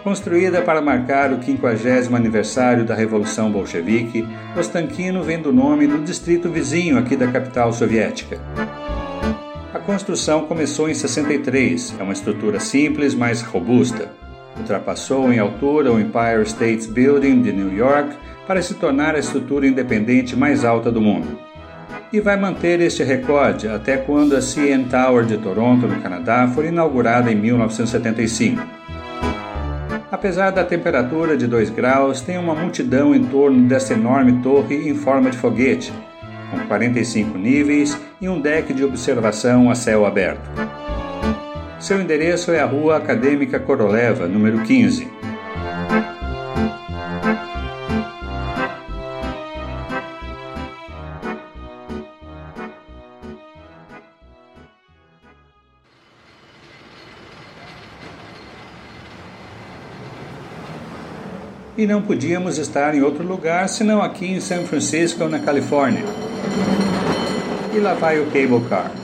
Construída 0.05 0.61
para 0.61 0.81
marcar 0.81 1.33
o 1.33 1.43
50 1.43 2.15
aniversário 2.15 2.85
da 2.85 2.95
Revolução 2.95 3.51
Bolchevique, 3.51 4.25
Ostankino 4.57 5.21
vem 5.21 5.41
do 5.41 5.51
nome 5.51 5.85
do 5.85 6.01
distrito 6.01 6.49
vizinho 6.49 6.97
aqui 6.97 7.17
da 7.17 7.27
capital 7.27 7.73
soviética. 7.73 8.39
A 9.73 9.79
construção 9.79 10.45
começou 10.45 10.89
em 10.89 10.93
63, 10.93 11.95
é 11.99 12.03
uma 12.03 12.13
estrutura 12.13 12.61
simples, 12.61 13.13
mas 13.13 13.41
robusta. 13.41 14.26
Ultrapassou 14.59 15.31
em 15.31 15.39
altura 15.39 15.91
o 15.91 15.99
Empire 15.99 16.43
State 16.43 16.87
Building 16.87 17.41
de 17.41 17.51
New 17.51 17.75
York 17.75 18.15
para 18.45 18.61
se 18.61 18.73
tornar 18.75 19.15
a 19.15 19.19
estrutura 19.19 19.67
independente 19.67 20.35
mais 20.35 20.63
alta 20.63 20.91
do 20.91 21.01
mundo. 21.01 21.37
E 22.11 22.21
vai 22.21 22.37
manter 22.37 22.79
este 22.79 23.03
recorde 23.03 23.67
até 23.67 23.97
quando 23.97 24.35
a 24.35 24.41
CN 24.41 24.85
Tower 24.85 25.25
de 25.25 25.37
Toronto, 25.37 25.87
no 25.87 26.01
Canadá, 26.01 26.47
for 26.47 26.63
inaugurada 26.63 27.31
em 27.31 27.35
1975. 27.35 28.61
Apesar 30.09 30.51
da 30.51 30.63
temperatura 30.63 31.35
de 31.35 31.45
2 31.47 31.69
graus, 31.69 32.21
tem 32.21 32.37
uma 32.37 32.55
multidão 32.55 33.13
em 33.13 33.25
torno 33.25 33.67
desta 33.67 33.93
enorme 33.93 34.41
torre 34.41 34.89
em 34.89 34.95
forma 34.95 35.29
de 35.29 35.37
foguete, 35.37 35.91
com 36.49 36.59
45 36.65 37.37
níveis 37.37 37.99
e 38.21 38.29
um 38.29 38.39
deck 38.39 38.73
de 38.73 38.85
observação 38.85 39.69
a 39.69 39.75
céu 39.75 40.05
aberto. 40.05 40.49
Seu 41.79 42.01
endereço 42.01 42.51
é 42.51 42.59
a 42.59 42.65
Rua 42.65 42.97
Acadêmica 42.97 43.59
Koroleva, 43.59 44.27
número 44.27 44.63
15. 44.63 45.07
E 61.77 61.85
não 61.85 62.01
podíamos 62.01 62.57
estar 62.57 62.95
em 62.95 63.03
outro 63.03 63.23
lugar 63.23 63.69
senão 63.69 64.01
aqui 64.01 64.25
em 64.25 64.41
San 64.41 64.63
Francisco, 64.63 65.25
na 65.25 65.37
Califórnia. 65.37 66.03
E 67.71 67.79
lá 67.79 67.93
vai 67.93 68.19
o 68.19 68.25
Cable 68.25 68.67
Car. 68.67 68.96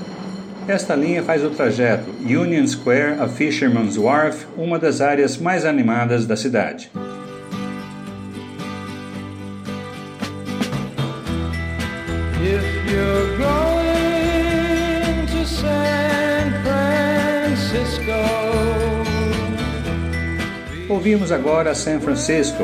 Esta 0.67 0.96
linha 0.96 1.22
faz 1.22 1.43
o 1.43 1.50
trajeto 1.50 2.10
Union 2.22 2.65
Square 2.65 3.20
a 3.20 3.27
Fisherman's 3.27 3.98
Wharf, 3.98 4.46
uma 4.58 4.79
das 4.79 5.01
áreas 5.01 5.38
mais 5.38 5.65
animadas 5.65 6.25
da 6.25 6.38
cidade. 6.38 6.89
Ouvimos 20.88 21.34
agora 21.34 21.75
San 21.75 22.00
Francisco, 22.00 22.63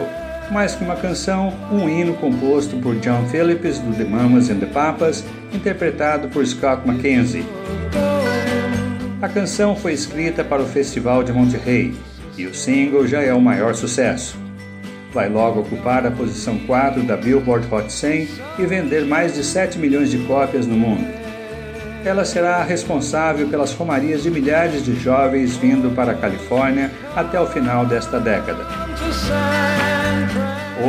mais 0.49 0.73
que 0.73 0.83
uma 0.85 0.95
canção, 0.95 1.53
um 1.69 1.89
hino 1.89 2.13
composto 2.13 2.77
por 2.77 2.95
John 2.95 3.27
Phillips 3.27 3.79
do 3.79 3.93
The 3.93 4.05
Mamas 4.05 4.49
and 4.49 4.59
the 4.59 4.67
Papas, 4.67 5.25
interpretado 5.51 6.29
por 6.29 6.45
Scott 6.45 6.87
McKenzie. 6.87 7.43
A 9.21 9.27
canção 9.27 9.75
foi 9.75 9.91
escrita 9.91 10.45
para 10.45 10.61
o 10.61 10.65
Festival 10.65 11.23
de 11.23 11.33
Monterrey 11.33 11.93
e 12.38 12.45
o 12.45 12.55
single 12.55 13.05
já 13.05 13.21
é 13.21 13.33
o 13.33 13.41
maior 13.41 13.75
sucesso. 13.75 14.38
Vai 15.13 15.27
logo 15.27 15.59
ocupar 15.59 16.05
a 16.05 16.11
posição 16.11 16.57
4 16.59 17.03
da 17.03 17.17
Billboard 17.17 17.67
Hot 17.69 17.91
100 17.91 18.29
e 18.59 18.65
vender 18.65 19.05
mais 19.05 19.35
de 19.35 19.43
7 19.43 19.77
milhões 19.77 20.09
de 20.09 20.19
cópias 20.19 20.65
no 20.65 20.75
mundo. 20.75 21.05
Ela 22.05 22.23
será 22.23 22.63
responsável 22.63 23.49
pelas 23.49 23.73
romarias 23.73 24.23
de 24.23 24.31
milhares 24.31 24.85
de 24.85 24.97
jovens 24.97 25.57
vindo 25.57 25.93
para 25.93 26.13
a 26.13 26.15
Califórnia 26.15 26.89
até 27.13 27.38
o 27.41 27.45
final 27.45 27.85
desta 27.85 28.21
década. 28.21 28.65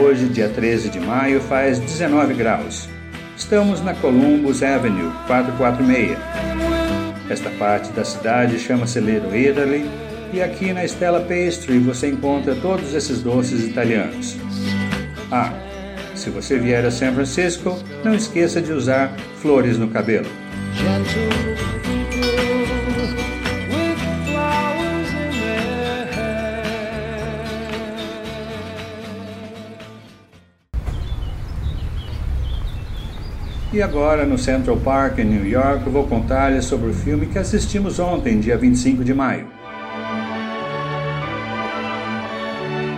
Hoje, 0.00 0.26
dia 0.26 0.48
13 0.48 0.88
de 0.88 1.00
maio, 1.00 1.40
faz 1.40 1.80
19 1.80 2.34
graus. 2.34 2.88
Estamos 3.36 3.82
na 3.82 3.92
Columbus 3.92 4.62
Avenue 4.62 5.10
446. 5.26 6.29
Esta 7.30 7.48
parte 7.50 7.92
da 7.92 8.04
cidade 8.04 8.58
chama-se 8.58 8.98
Little 8.98 9.38
Italy 9.38 9.88
e 10.32 10.42
aqui 10.42 10.72
na 10.72 10.84
Stella 10.84 11.20
Pastry 11.20 11.78
você 11.78 12.08
encontra 12.08 12.56
todos 12.56 12.92
esses 12.92 13.22
doces 13.22 13.64
italianos. 13.64 14.36
Ah, 15.30 15.52
Se 16.16 16.28
você 16.28 16.58
vier 16.58 16.84
a 16.84 16.90
São 16.90 17.14
Francisco, 17.14 17.78
não 18.04 18.14
esqueça 18.14 18.60
de 18.60 18.72
usar 18.72 19.14
flores 19.40 19.78
no 19.78 19.88
cabelo. 19.88 20.26
E 33.72 33.80
agora, 33.80 34.26
no 34.26 34.36
Central 34.36 34.76
Park, 34.78 35.18
em 35.18 35.24
New 35.24 35.48
York, 35.48 35.88
vou 35.88 36.04
contar-lhes 36.06 36.64
sobre 36.64 36.90
o 36.90 36.92
filme 36.92 37.26
que 37.26 37.38
assistimos 37.38 38.00
ontem, 38.00 38.40
dia 38.40 38.56
25 38.56 39.04
de 39.04 39.14
maio. 39.14 39.46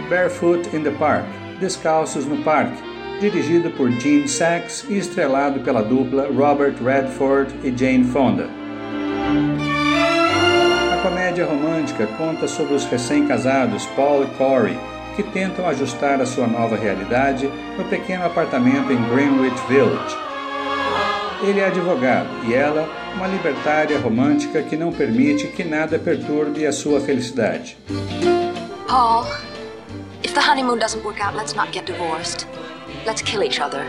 Barefoot 0.08 0.74
in 0.74 0.82
the 0.82 0.90
Park 0.92 1.24
Descalços 1.62 2.26
no 2.26 2.38
Parque, 2.38 2.76
dirigido 3.20 3.70
por 3.70 3.88
Gene 3.88 4.26
Sachs 4.26 4.84
e 4.88 4.98
estrelado 4.98 5.60
pela 5.60 5.80
dupla 5.80 6.26
Robert 6.26 6.74
Redford 6.82 7.54
e 7.62 7.70
Jane 7.70 8.02
Fonda. 8.02 8.48
A 10.92 11.02
comédia 11.02 11.46
romântica 11.46 12.08
conta 12.18 12.48
sobre 12.48 12.74
os 12.74 12.84
recém-casados 12.86 13.86
Paul 13.94 14.24
e 14.24 14.26
Corey, 14.36 14.76
que 15.14 15.22
tentam 15.22 15.68
ajustar 15.68 16.20
a 16.20 16.26
sua 16.26 16.48
nova 16.48 16.74
realidade 16.76 17.48
no 17.78 17.84
pequeno 17.84 18.24
apartamento 18.24 18.90
em 18.90 19.00
Greenwich 19.14 19.62
Village, 19.68 20.16
ele 21.42 21.60
é 21.60 21.66
advogado 21.66 22.28
e 22.46 22.54
ela, 22.54 22.88
uma 23.14 23.26
libertária 23.26 23.98
romântica 23.98 24.62
que 24.62 24.76
não 24.76 24.92
permite 24.92 25.48
que 25.48 25.64
nada 25.64 25.98
perturbe 25.98 26.66
a 26.66 26.72
sua 26.72 27.00
felicidade. 27.00 27.76
Paul, 28.86 29.26
if 30.22 30.32
the 30.34 30.40
honeymoon 30.40 30.78
doesn't 30.78 31.04
work 31.04 31.20
out, 31.20 31.36
let's 31.36 31.54
not 31.54 31.72
get 31.72 31.84
divorced. 31.86 32.46
Let's 33.04 33.22
kill 33.22 33.42
each 33.42 33.60
other. 33.60 33.84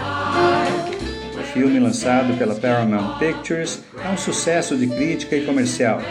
O 1.37 1.43
filme 1.53 1.79
lançado 1.79 2.35
pela 2.37 2.55
Paramount 2.55 3.19
Pictures 3.19 3.83
é 4.03 4.09
um 4.09 4.17
sucesso 4.17 4.75
de 4.75 4.87
crítica 4.87 5.35
e 5.35 5.45
comercial, 5.45 6.01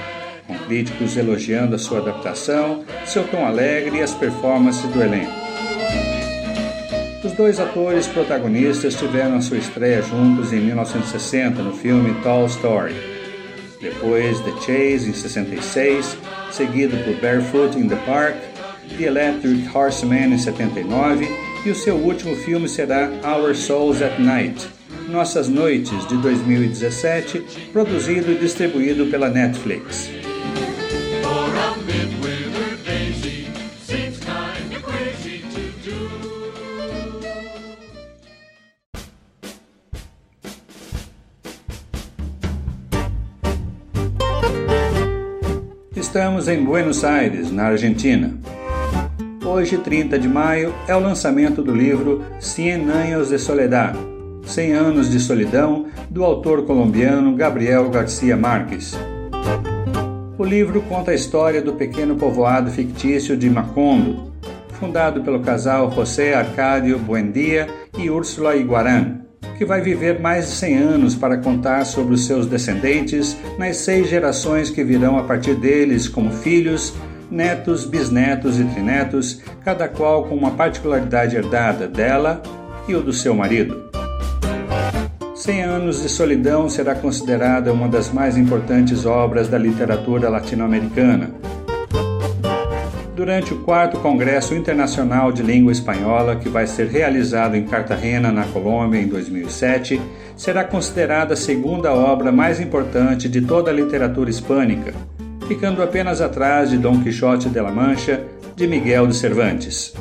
com 0.46 0.56
críticos 0.66 1.16
elogiando 1.16 1.74
a 1.74 1.78
sua 1.78 1.98
adaptação, 1.98 2.84
seu 3.04 3.26
tom 3.26 3.44
alegre 3.44 3.98
e 3.98 4.02
as 4.02 4.14
performances 4.14 4.88
do 4.90 5.02
elenco. 5.02 5.41
Os 7.32 7.38
dois 7.38 7.58
atores 7.58 8.06
protagonistas 8.06 8.94
tiveram 8.94 9.40
sua 9.40 9.56
estreia 9.56 10.02
juntos 10.02 10.52
em 10.52 10.60
1960 10.60 11.62
no 11.62 11.72
filme 11.72 12.14
Tall 12.22 12.44
Story. 12.44 12.94
Depois 13.80 14.38
The 14.40 14.50
Chase 14.60 15.08
em 15.08 15.14
66, 15.14 16.18
seguido 16.50 16.94
por 16.98 17.14
Barefoot 17.22 17.78
in 17.78 17.88
the 17.88 17.96
Park, 18.04 18.36
The 18.98 19.04
Electric 19.04 19.66
Horseman 19.74 20.34
em 20.34 20.38
79 20.38 21.26
e 21.64 21.70
o 21.70 21.74
seu 21.74 21.96
último 21.96 22.36
filme 22.36 22.68
será 22.68 23.10
Our 23.24 23.54
Souls 23.54 24.02
at 24.02 24.18
Night, 24.18 24.68
Nossas 25.08 25.48
Noites 25.48 26.06
de 26.08 26.18
2017, 26.18 27.70
produzido 27.72 28.30
e 28.30 28.34
distribuído 28.34 29.06
pela 29.06 29.30
Netflix. 29.30 30.21
Em 46.52 46.62
Buenos 46.62 47.02
Aires, 47.02 47.50
na 47.50 47.64
Argentina. 47.64 48.30
Hoje, 49.44 49.78
30 49.78 50.18
de 50.18 50.28
maio, 50.28 50.74
é 50.86 50.94
o 50.94 51.00
lançamento 51.00 51.62
do 51.62 51.74
livro 51.74 52.22
Cien 52.38 52.90
Años 52.90 53.30
de 53.30 53.38
Soledad 53.38 53.96
100 54.44 54.72
Anos 54.72 55.10
de 55.10 55.20
Solidão, 55.20 55.86
do 56.10 56.24
autor 56.24 56.66
colombiano 56.66 57.34
Gabriel 57.36 57.88
Garcia 57.88 58.36
Marques. 58.36 58.94
O 60.36 60.44
livro 60.44 60.82
conta 60.82 61.12
a 61.12 61.14
história 61.14 61.62
do 61.62 61.74
pequeno 61.74 62.16
povoado 62.16 62.70
fictício 62.70 63.36
de 63.36 63.48
Macondo, 63.48 64.32
fundado 64.72 65.22
pelo 65.22 65.40
casal 65.40 65.90
José 65.92 66.34
Arcádio 66.34 66.98
Buendia 66.98 67.68
e 67.96 68.10
Úrsula 68.10 68.56
Iguarán 68.56 69.21
que 69.62 69.66
vai 69.66 69.80
viver 69.80 70.18
mais 70.18 70.46
de 70.46 70.56
100 70.56 70.76
anos 70.76 71.14
para 71.14 71.38
contar 71.38 71.84
sobre 71.84 72.14
os 72.14 72.26
seus 72.26 72.48
descendentes 72.48 73.36
nas 73.56 73.76
seis 73.76 74.08
gerações 74.08 74.70
que 74.70 74.82
virão 74.82 75.16
a 75.16 75.22
partir 75.22 75.54
deles 75.54 76.08
como 76.08 76.32
filhos, 76.32 76.92
netos, 77.30 77.84
bisnetos 77.84 78.58
e 78.58 78.64
trinetos, 78.64 79.40
cada 79.64 79.86
qual 79.86 80.24
com 80.24 80.34
uma 80.34 80.50
particularidade 80.50 81.36
herdada 81.36 81.86
dela 81.86 82.42
e 82.88 82.94
o 82.96 83.00
do 83.00 83.12
seu 83.12 83.36
marido. 83.36 83.88
Cem 85.32 85.62
Anos 85.62 86.02
de 86.02 86.08
Solidão 86.08 86.68
será 86.68 86.96
considerada 86.96 87.72
uma 87.72 87.88
das 87.88 88.12
mais 88.12 88.36
importantes 88.36 89.06
obras 89.06 89.46
da 89.46 89.58
literatura 89.58 90.28
latino-americana, 90.28 91.30
durante 93.14 93.52
o 93.52 93.58
quarto 93.58 93.98
Congresso 93.98 94.54
Internacional 94.54 95.30
de 95.30 95.42
Língua 95.42 95.72
Espanhola, 95.72 96.36
que 96.36 96.48
vai 96.48 96.66
ser 96.66 96.88
realizado 96.88 97.56
em 97.56 97.64
Cartagena, 97.64 98.32
na 98.32 98.44
Colômbia, 98.44 99.00
em 99.00 99.06
2007, 99.06 100.00
será 100.36 100.64
considerada 100.64 101.34
a 101.34 101.36
segunda 101.36 101.92
obra 101.92 102.32
mais 102.32 102.60
importante 102.60 103.28
de 103.28 103.42
toda 103.42 103.70
a 103.70 103.74
literatura 103.74 104.30
hispânica, 104.30 104.94
ficando 105.46 105.82
apenas 105.82 106.20
atrás 106.20 106.70
de 106.70 106.78
Dom 106.78 107.02
Quixote 107.02 107.48
de 107.48 107.60
la 107.60 107.70
Mancha, 107.70 108.22
de 108.56 108.66
Miguel 108.66 109.06
de 109.06 109.16
Cervantes. 109.16 109.94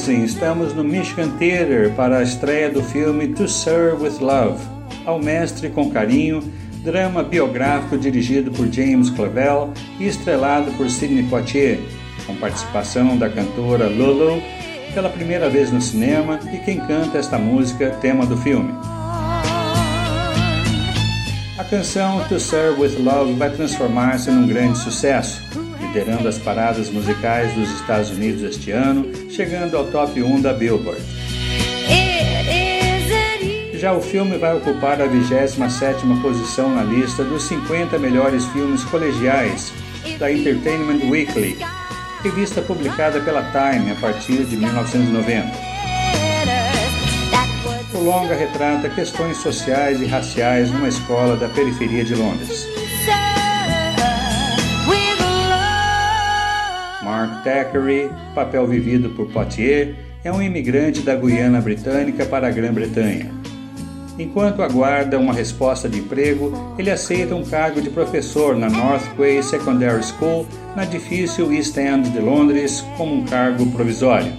Lansing 0.00 0.24
estamos 0.24 0.72
no 0.72 0.82
Michigan 0.82 1.28
Theater 1.38 1.90
para 1.90 2.18
a 2.18 2.22
estreia 2.22 2.70
do 2.70 2.82
filme 2.82 3.28
To 3.28 3.46
Serve 3.46 4.04
with 4.04 4.18
Love, 4.18 4.58
Ao 5.04 5.18
Mestre 5.18 5.68
com 5.68 5.90
Carinho, 5.90 6.42
drama 6.82 7.22
biográfico 7.22 7.98
dirigido 7.98 8.50
por 8.50 8.72
James 8.72 9.10
Clavell 9.10 9.74
e 9.98 10.06
estrelado 10.06 10.70
por 10.72 10.88
Sidney 10.88 11.24
Poitier, 11.24 11.78
com 12.26 12.34
participação 12.36 13.18
da 13.18 13.28
cantora 13.28 13.88
Lulu 13.88 14.42
pela 14.94 15.10
primeira 15.10 15.50
vez 15.50 15.70
no 15.70 15.82
cinema 15.82 16.40
e 16.50 16.56
quem 16.58 16.80
canta 16.80 17.18
esta 17.18 17.36
música, 17.36 17.90
tema 18.00 18.24
do 18.24 18.38
filme. 18.38 18.72
A 21.58 21.64
canção 21.68 22.24
To 22.26 22.40
Serve 22.40 22.80
with 22.80 22.96
Love 23.02 23.34
vai 23.34 23.50
transformar-se 23.50 24.30
num 24.30 24.46
grande 24.46 24.78
sucesso 24.78 25.42
liderando 25.90 26.28
as 26.28 26.38
paradas 26.38 26.88
musicais 26.88 27.52
dos 27.54 27.68
Estados 27.72 28.10
Unidos 28.10 28.42
este 28.42 28.70
ano, 28.70 29.10
chegando 29.28 29.76
ao 29.76 29.84
top 29.86 30.22
1 30.22 30.40
da 30.40 30.52
Billboard. 30.52 31.02
Já 33.74 33.92
o 33.92 34.00
filme 34.00 34.38
vai 34.38 34.54
ocupar 34.54 35.00
a 35.00 35.08
27ª 35.08 36.22
posição 36.22 36.72
na 36.72 36.84
lista 36.84 37.24
dos 37.24 37.42
50 37.44 37.98
melhores 37.98 38.44
filmes 38.46 38.84
colegiais 38.84 39.72
da 40.18 40.30
Entertainment 40.30 41.10
Weekly, 41.10 41.58
revista 42.22 42.62
publicada 42.62 43.20
pela 43.20 43.42
Time 43.42 43.90
a 43.90 43.96
partir 43.96 44.44
de 44.44 44.56
1990. 44.56 45.70
O 47.94 47.98
longa 47.98 48.34
retrata 48.36 48.88
questões 48.88 49.38
sociais 49.38 50.00
e 50.00 50.06
raciais 50.06 50.70
numa 50.70 50.88
escola 50.88 51.36
da 51.36 51.48
periferia 51.48 52.04
de 52.04 52.14
Londres. 52.14 52.68
Mark 57.20 57.44
Thackeray, 57.44 58.08
papel 58.34 58.66
vivido 58.66 59.10
por 59.10 59.26
Poitier, 59.26 59.94
é 60.24 60.32
um 60.32 60.40
imigrante 60.40 61.02
da 61.02 61.14
Guiana 61.14 61.60
Britânica 61.60 62.24
para 62.24 62.48
a 62.48 62.50
Grã-Bretanha. 62.50 63.30
Enquanto 64.18 64.62
aguarda 64.62 65.18
uma 65.18 65.34
resposta 65.34 65.86
de 65.86 65.98
emprego, 65.98 66.74
ele 66.78 66.90
aceita 66.90 67.34
um 67.34 67.44
cargo 67.44 67.82
de 67.82 67.90
professor 67.90 68.56
na 68.56 68.70
North 68.70 69.04
Quay 69.16 69.42
Secondary 69.42 70.02
School, 70.02 70.46
na 70.74 70.86
difícil 70.86 71.52
East 71.52 71.76
End 71.76 72.08
de 72.08 72.20
Londres, 72.20 72.82
como 72.96 73.16
um 73.16 73.24
cargo 73.26 73.66
provisório. 73.72 74.32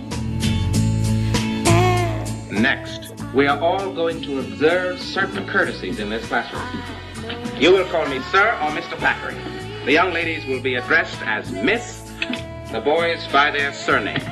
Next, 2.50 3.14
we 3.36 3.48
are 3.48 3.60
all 3.62 3.94
going 3.94 4.22
to 4.22 4.40
observe 4.40 5.00
certain 5.00 5.46
courtesies 5.46 6.00
in 6.00 6.10
this 6.10 6.26
classroom. 6.28 6.64
You 7.60 7.74
will 7.74 7.86
call 7.92 8.08
me 8.08 8.20
Sir 8.32 8.58
or 8.60 8.72
Mr. 8.72 8.98
Thackeray. 8.98 9.38
The 9.86 9.94
young 9.94 10.14
ladies 10.14 10.46
will 10.48 10.62
be 10.62 10.76
addressed 10.76 11.22
as 11.24 11.52
Miss 11.52 12.01
the 12.72 12.80
boys 12.80 13.28
by 13.28 13.52
their 13.52 13.74
surnames. 13.74 14.24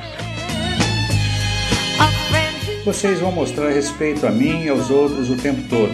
Vocês 2.84 3.20
vão 3.20 3.30
mostrar 3.30 3.68
respeito 3.68 4.26
a 4.26 4.30
mim 4.30 4.64
e 4.64 4.68
aos 4.70 4.90
outros 4.90 5.28
o 5.28 5.36
tempo 5.36 5.60
todo. 5.68 5.92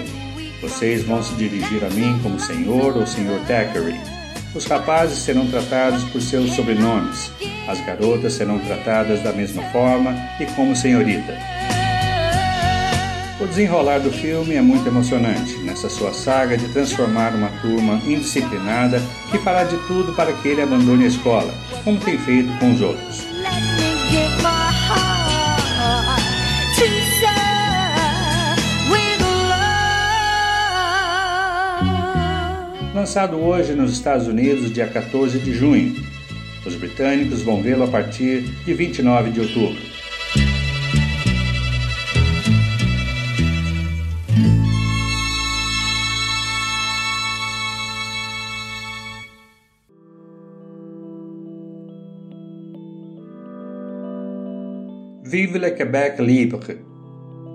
Vocês 0.61 1.02
vão 1.02 1.22
se 1.22 1.35
dirigir 1.35 1.85
a 1.85 1.90
mim 1.90 2.18
como 2.22 2.38
Senhor 2.38 2.96
ou 2.96 3.06
Senhor 3.06 3.40
Thackeray. 3.40 3.98
Os 4.54 4.64
rapazes 4.66 5.18
serão 5.18 5.46
tratados 5.48 6.04
por 6.04 6.22
seus 6.22 6.52
sobrenomes. 6.52 7.32
As 7.68 7.85
garotas 7.85 8.35
serão 8.35 8.59
tratadas 8.61 9.20
da 9.22 9.32
mesma 9.32 9.62
forma 9.70 10.14
e 10.40 10.46
como 10.54 10.76
senhorita. 10.76 11.56
O 13.38 13.46
desenrolar 13.46 13.99
do 13.99 14.11
filme 14.11 14.55
é 14.55 14.62
muito 14.62 14.88
emocionante 14.88 15.59
nessa 15.59 15.90
sua 15.90 16.11
saga 16.14 16.57
de 16.57 16.68
transformar 16.68 17.35
uma 17.35 17.51
turma 17.61 18.01
indisciplinada 18.07 18.99
que 19.31 19.37
fará 19.37 19.62
de 19.62 19.77
tudo 19.87 20.14
para 20.14 20.33
que 20.33 20.49
ele 20.49 20.62
abandone 20.62 21.05
a 21.05 21.09
escola, 21.09 21.53
como 21.85 22.01
tem 22.01 22.16
feito 22.16 22.51
com 22.59 22.72
os 22.72 22.81
outros. 22.81 23.27
Lançado 32.94 33.37
hoje 33.37 33.75
nos 33.75 33.92
Estados 33.92 34.27
Unidos, 34.27 34.72
dia 34.72 34.87
14 34.87 35.38
de 35.40 35.53
junho. 35.53 35.94
Os 36.64 36.75
britânicos 36.75 37.42
vão 37.42 37.62
vê-lo 37.62 37.85
a 37.85 37.88
partir 37.88 38.40
de 38.64 38.72
29 38.72 39.31
de 39.31 39.40
outubro. 39.40 39.95
Vive 55.37 55.59
le 55.59 55.70
Québec 55.72 56.18
libre 56.22 56.79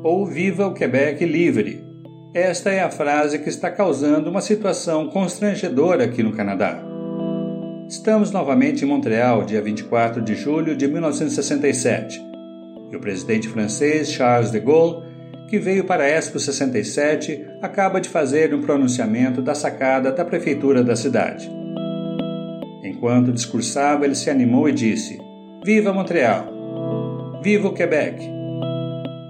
ou 0.03 0.23
Viva 0.23 0.67
o 0.67 0.71
Quebec 0.71 1.25
livre 1.25 1.83
esta 2.31 2.69
é 2.69 2.83
a 2.83 2.91
frase 2.91 3.39
que 3.39 3.49
está 3.49 3.71
causando 3.71 4.29
uma 4.29 4.39
situação 4.39 5.09
constrangedora 5.09 6.03
aqui 6.03 6.21
no 6.21 6.31
Canadá. 6.31 6.79
Estamos 7.89 8.29
novamente 8.29 8.85
em 8.85 8.87
Montreal, 8.87 9.43
dia 9.43 9.63
24 9.63 10.21
de 10.21 10.35
julho 10.35 10.75
de 10.75 10.87
1967, 10.87 12.21
e 12.91 12.95
o 12.95 12.99
presidente 13.01 13.47
francês 13.47 14.11
Charles 14.11 14.51
de 14.51 14.59
Gaulle, 14.59 15.03
que 15.49 15.57
veio 15.57 15.83
para 15.83 16.03
a 16.03 16.07
Expo 16.07 16.39
67, 16.39 17.47
acaba 17.63 17.99
de 17.99 18.09
fazer 18.09 18.53
um 18.53 18.61
pronunciamento 18.61 19.41
da 19.41 19.55
sacada 19.55 20.11
da 20.11 20.23
prefeitura 20.23 20.83
da 20.83 20.95
cidade. 20.95 21.51
Enquanto 22.83 23.33
discursava, 23.33 24.05
ele 24.05 24.13
se 24.13 24.29
animou 24.29 24.69
e 24.69 24.71
disse: 24.71 25.19
Viva 25.65 25.91
Montreal! 25.91 26.60
Viva 27.41 27.69
o 27.69 27.73
Quebec! 27.73 28.23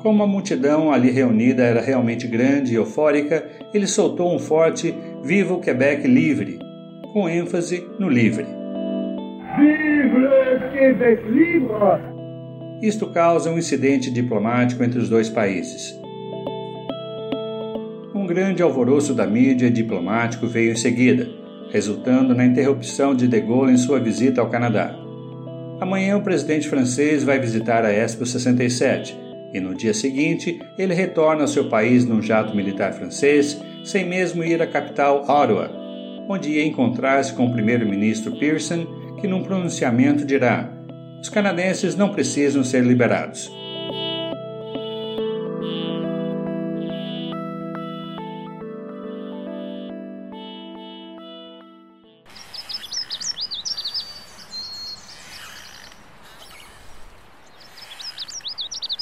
Como 0.01 0.21
a 0.21 0.27
multidão 0.27 0.91
ali 0.91 1.09
reunida 1.09 1.63
era 1.63 1.79
realmente 1.79 2.27
grande 2.27 2.73
e 2.73 2.75
eufórica, 2.75 3.47
ele 3.73 3.87
soltou 3.87 4.35
um 4.35 4.39
forte 4.39 4.93
Viva 5.23 5.53
o 5.53 5.61
Quebec 5.61 6.05
livre, 6.05 6.59
com 7.13 7.29
ênfase 7.29 7.87
no 7.97 8.09
livre. 8.09 8.45
Vive 9.57 10.77
Quebec 10.77 11.23
livre! 11.29 12.11
Isto 12.81 13.07
causa 13.07 13.49
um 13.49 13.57
incidente 13.57 14.11
diplomático 14.11 14.83
entre 14.83 14.99
os 14.99 15.07
dois 15.07 15.29
países. 15.29 15.97
Um 18.13 18.27
grande 18.27 18.61
alvoroço 18.61 19.13
da 19.13 19.25
mídia 19.25 19.67
e 19.67 19.71
diplomático 19.71 20.47
veio 20.47 20.73
em 20.73 20.75
seguida, 20.77 21.29
resultando 21.71 22.35
na 22.35 22.45
interrupção 22.45 23.15
de 23.15 23.25
De 23.25 23.39
Gaulle 23.39 23.71
em 23.71 23.77
sua 23.77 24.01
visita 24.01 24.41
ao 24.41 24.49
Canadá. 24.49 25.00
Amanhã 25.81 26.15
o 26.15 26.21
presidente 26.21 26.69
francês 26.69 27.23
vai 27.23 27.39
visitar 27.39 27.83
a 27.83 27.91
Expo 27.91 28.23
67 28.23 29.17
e 29.51 29.59
no 29.59 29.73
dia 29.73 29.95
seguinte 29.95 30.61
ele 30.77 30.93
retorna 30.93 31.41
ao 31.41 31.47
seu 31.47 31.69
país 31.69 32.05
num 32.05 32.21
jato 32.21 32.55
militar 32.55 32.93
francês, 32.93 33.59
sem 33.83 34.07
mesmo 34.07 34.43
ir 34.43 34.61
à 34.61 34.67
capital 34.67 35.23
Ottawa, 35.23 35.71
onde 36.29 36.51
ia 36.51 36.63
encontrar-se 36.63 37.33
com 37.33 37.47
o 37.47 37.51
primeiro-ministro 37.51 38.37
Pearson, 38.37 38.85
que 39.19 39.27
num 39.27 39.41
pronunciamento 39.41 40.23
dirá: 40.23 40.71
os 41.19 41.29
canadenses 41.29 41.95
não 41.95 42.09
precisam 42.09 42.63
ser 42.63 42.83
liberados. 42.83 43.51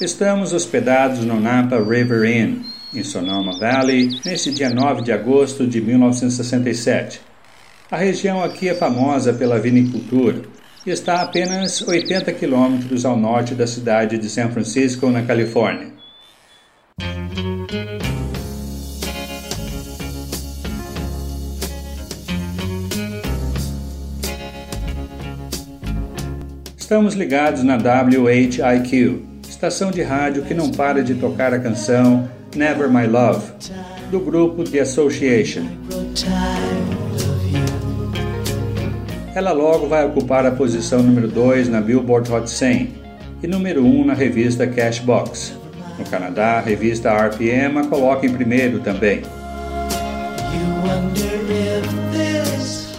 Estamos 0.00 0.54
hospedados 0.54 1.26
no 1.26 1.38
Napa 1.38 1.76
River 1.76 2.24
Inn, 2.24 2.62
em 2.94 3.04
Sonoma 3.04 3.52
Valley, 3.58 4.08
neste 4.24 4.50
dia 4.50 4.70
9 4.70 5.02
de 5.02 5.12
agosto 5.12 5.66
de 5.66 5.78
1967. 5.78 7.20
A 7.90 7.98
região 7.98 8.42
aqui 8.42 8.70
é 8.70 8.74
famosa 8.74 9.34
pela 9.34 9.60
vinicultura 9.60 10.40
e 10.86 10.90
está 10.90 11.16
a 11.16 11.22
apenas 11.24 11.82
80 11.86 12.32
quilômetros 12.32 13.04
ao 13.04 13.14
norte 13.14 13.54
da 13.54 13.66
cidade 13.66 14.16
de 14.16 14.30
San 14.30 14.50
Francisco, 14.50 15.10
na 15.10 15.22
Califórnia. 15.22 15.92
Estamos 26.78 27.12
ligados 27.12 27.62
na 27.62 27.76
WHIQ, 27.76 29.29
estação 29.60 29.90
de 29.90 30.00
rádio 30.00 30.42
que 30.42 30.54
não 30.54 30.70
para 30.70 31.04
de 31.04 31.14
tocar 31.16 31.52
a 31.52 31.58
canção 31.58 32.26
Never 32.56 32.88
My 32.88 33.06
Love, 33.06 33.52
do 34.10 34.18
grupo 34.18 34.64
The 34.64 34.80
Association. 34.80 35.66
Ela 39.34 39.52
logo 39.52 39.86
vai 39.86 40.06
ocupar 40.06 40.46
a 40.46 40.50
posição 40.50 41.02
número 41.02 41.28
2 41.28 41.68
na 41.68 41.78
Billboard 41.82 42.32
Hot 42.32 42.48
100 42.48 42.94
e 43.42 43.46
número 43.46 43.84
1 43.84 44.00
um 44.00 44.06
na 44.06 44.14
revista 44.14 44.66
Cashbox. 44.66 45.52
No 45.98 46.06
Canadá, 46.06 46.52
a 46.52 46.60
revista 46.60 47.12
RPM 47.12 47.80
a 47.80 47.84
coloca 47.84 48.24
em 48.24 48.32
primeiro 48.32 48.80
também. 48.80 49.20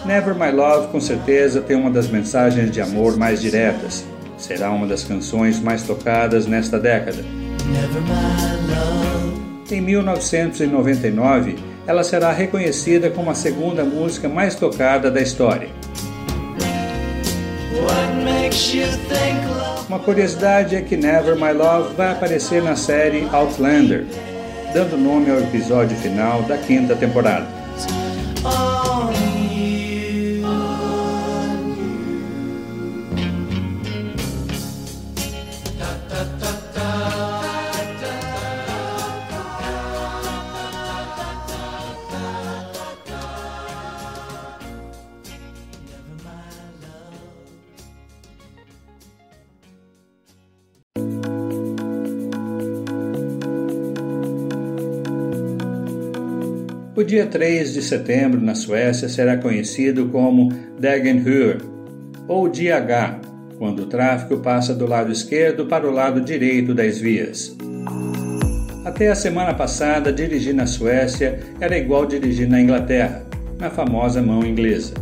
Never 0.05 0.35
My 0.35 0.51
Love 0.51 0.89
com 0.89 1.01
certeza 1.01 1.59
tem 1.59 1.75
uma 1.75 1.89
das 1.89 2.07
mensagens 2.07 2.69
de 2.69 2.79
amor 2.79 3.17
mais 3.17 3.41
diretas, 3.41 4.05
será 4.41 4.71
uma 4.71 4.87
das 4.87 5.03
canções 5.03 5.59
mais 5.59 5.83
tocadas 5.83 6.47
nesta 6.47 6.79
década. 6.79 7.23
Em 9.69 9.79
1999, 9.79 11.57
ela 11.87 12.03
será 12.03 12.31
reconhecida 12.31 13.09
como 13.09 13.29
a 13.29 13.35
segunda 13.35 13.83
música 13.85 14.27
mais 14.27 14.55
tocada 14.55 15.09
da 15.09 15.21
história. 15.21 15.69
Uma 19.87 19.99
curiosidade 19.99 20.75
é 20.75 20.81
que 20.81 20.97
Never 20.97 21.35
My 21.35 21.53
Love 21.53 21.95
vai 21.95 22.11
aparecer 22.11 22.63
na 22.63 22.75
série 22.75 23.27
Outlander, 23.31 24.05
dando 24.73 24.97
nome 24.97 25.29
ao 25.29 25.39
episódio 25.39 25.95
final 25.97 26.41
da 26.43 26.57
quinta 26.57 26.95
temporada. 26.95 27.47
Dia 57.11 57.25
3 57.25 57.73
de 57.73 57.81
setembro 57.81 58.39
na 58.39 58.55
Suécia 58.55 59.09
será 59.09 59.35
conhecido 59.35 60.07
como 60.07 60.47
Dagenhur, 60.79 61.57
ou 62.25 62.47
Dia 62.47 62.77
H, 62.77 63.19
quando 63.57 63.81
o 63.81 63.85
tráfego 63.85 64.39
passa 64.39 64.73
do 64.73 64.87
lado 64.87 65.11
esquerdo 65.11 65.65
para 65.65 65.85
o 65.85 65.91
lado 65.91 66.21
direito 66.21 66.73
das 66.73 66.99
vias. 66.99 67.53
Até 68.85 69.09
a 69.09 69.15
semana 69.15 69.53
passada, 69.53 70.13
dirigir 70.13 70.53
na 70.53 70.65
Suécia 70.65 71.37
era 71.59 71.77
igual 71.77 72.05
dirigir 72.05 72.47
na 72.47 72.61
Inglaterra, 72.61 73.25
na 73.59 73.69
famosa 73.69 74.21
mão 74.21 74.45
inglesa. 74.45 74.93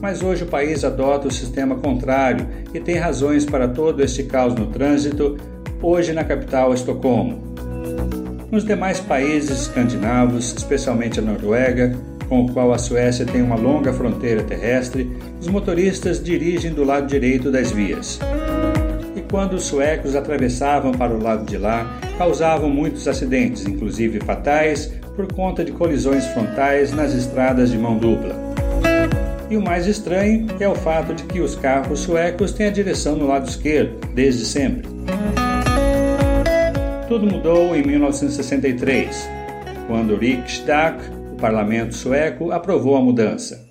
Mas 0.00 0.22
hoje 0.22 0.44
o 0.44 0.48
país 0.48 0.84
adota 0.84 1.28
o 1.28 1.30
sistema 1.30 1.74
contrário 1.74 2.48
e 2.72 2.80
tem 2.80 2.96
razões 2.96 3.44
para 3.44 3.68
todo 3.68 4.02
este 4.02 4.22
caos 4.22 4.54
no 4.54 4.68
trânsito, 4.68 5.36
hoje 5.82 6.14
na 6.14 6.24
capital 6.24 6.72
Estocolmo. 6.72 7.51
Nos 8.52 8.66
demais 8.66 9.00
países 9.00 9.62
escandinavos, 9.62 10.52
especialmente 10.54 11.18
a 11.18 11.22
Noruega, 11.22 11.96
com 12.28 12.42
o 12.42 12.52
qual 12.52 12.70
a 12.70 12.76
Suécia 12.76 13.24
tem 13.24 13.40
uma 13.40 13.56
longa 13.56 13.94
fronteira 13.94 14.42
terrestre, 14.42 15.10
os 15.40 15.48
motoristas 15.48 16.22
dirigem 16.22 16.70
do 16.74 16.84
lado 16.84 17.06
direito 17.06 17.50
das 17.50 17.70
vias. 17.70 18.20
E 19.16 19.22
quando 19.22 19.54
os 19.54 19.64
suecos 19.64 20.14
atravessavam 20.14 20.92
para 20.92 21.14
o 21.14 21.22
lado 21.22 21.46
de 21.46 21.56
lá, 21.56 21.98
causavam 22.18 22.68
muitos 22.68 23.08
acidentes, 23.08 23.64
inclusive 23.64 24.20
fatais, 24.20 24.92
por 25.16 25.32
conta 25.32 25.64
de 25.64 25.72
colisões 25.72 26.26
frontais 26.26 26.92
nas 26.92 27.14
estradas 27.14 27.70
de 27.70 27.78
mão 27.78 27.96
dupla. 27.96 28.36
E 29.48 29.56
o 29.56 29.62
mais 29.62 29.86
estranho 29.86 30.46
é 30.60 30.68
o 30.68 30.74
fato 30.74 31.14
de 31.14 31.22
que 31.22 31.40
os 31.40 31.54
carros 31.54 32.00
suecos 32.00 32.52
têm 32.52 32.66
a 32.66 32.70
direção 32.70 33.16
no 33.16 33.28
lado 33.28 33.48
esquerdo, 33.48 33.96
desde 34.14 34.44
sempre. 34.44 34.86
Tudo 37.12 37.26
mudou 37.26 37.76
em 37.76 37.82
1963, 37.82 39.28
quando 39.86 40.16
Riksdag, 40.16 40.96
o 41.30 41.36
parlamento 41.36 41.94
sueco, 41.94 42.50
aprovou 42.50 42.96
a 42.96 43.02
mudança. 43.02 43.68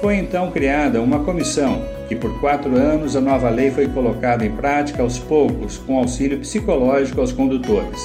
Foi 0.00 0.14
então 0.18 0.48
criada 0.52 1.02
uma 1.02 1.24
comissão 1.24 1.84
que, 2.08 2.14
por 2.14 2.38
quatro 2.38 2.76
anos, 2.76 3.16
a 3.16 3.20
nova 3.20 3.50
lei 3.50 3.72
foi 3.72 3.88
colocada 3.88 4.46
em 4.46 4.52
prática 4.52 5.02
aos 5.02 5.18
poucos, 5.18 5.78
com 5.78 5.98
auxílio 5.98 6.38
psicológico 6.38 7.20
aos 7.20 7.32
condutores. 7.32 8.00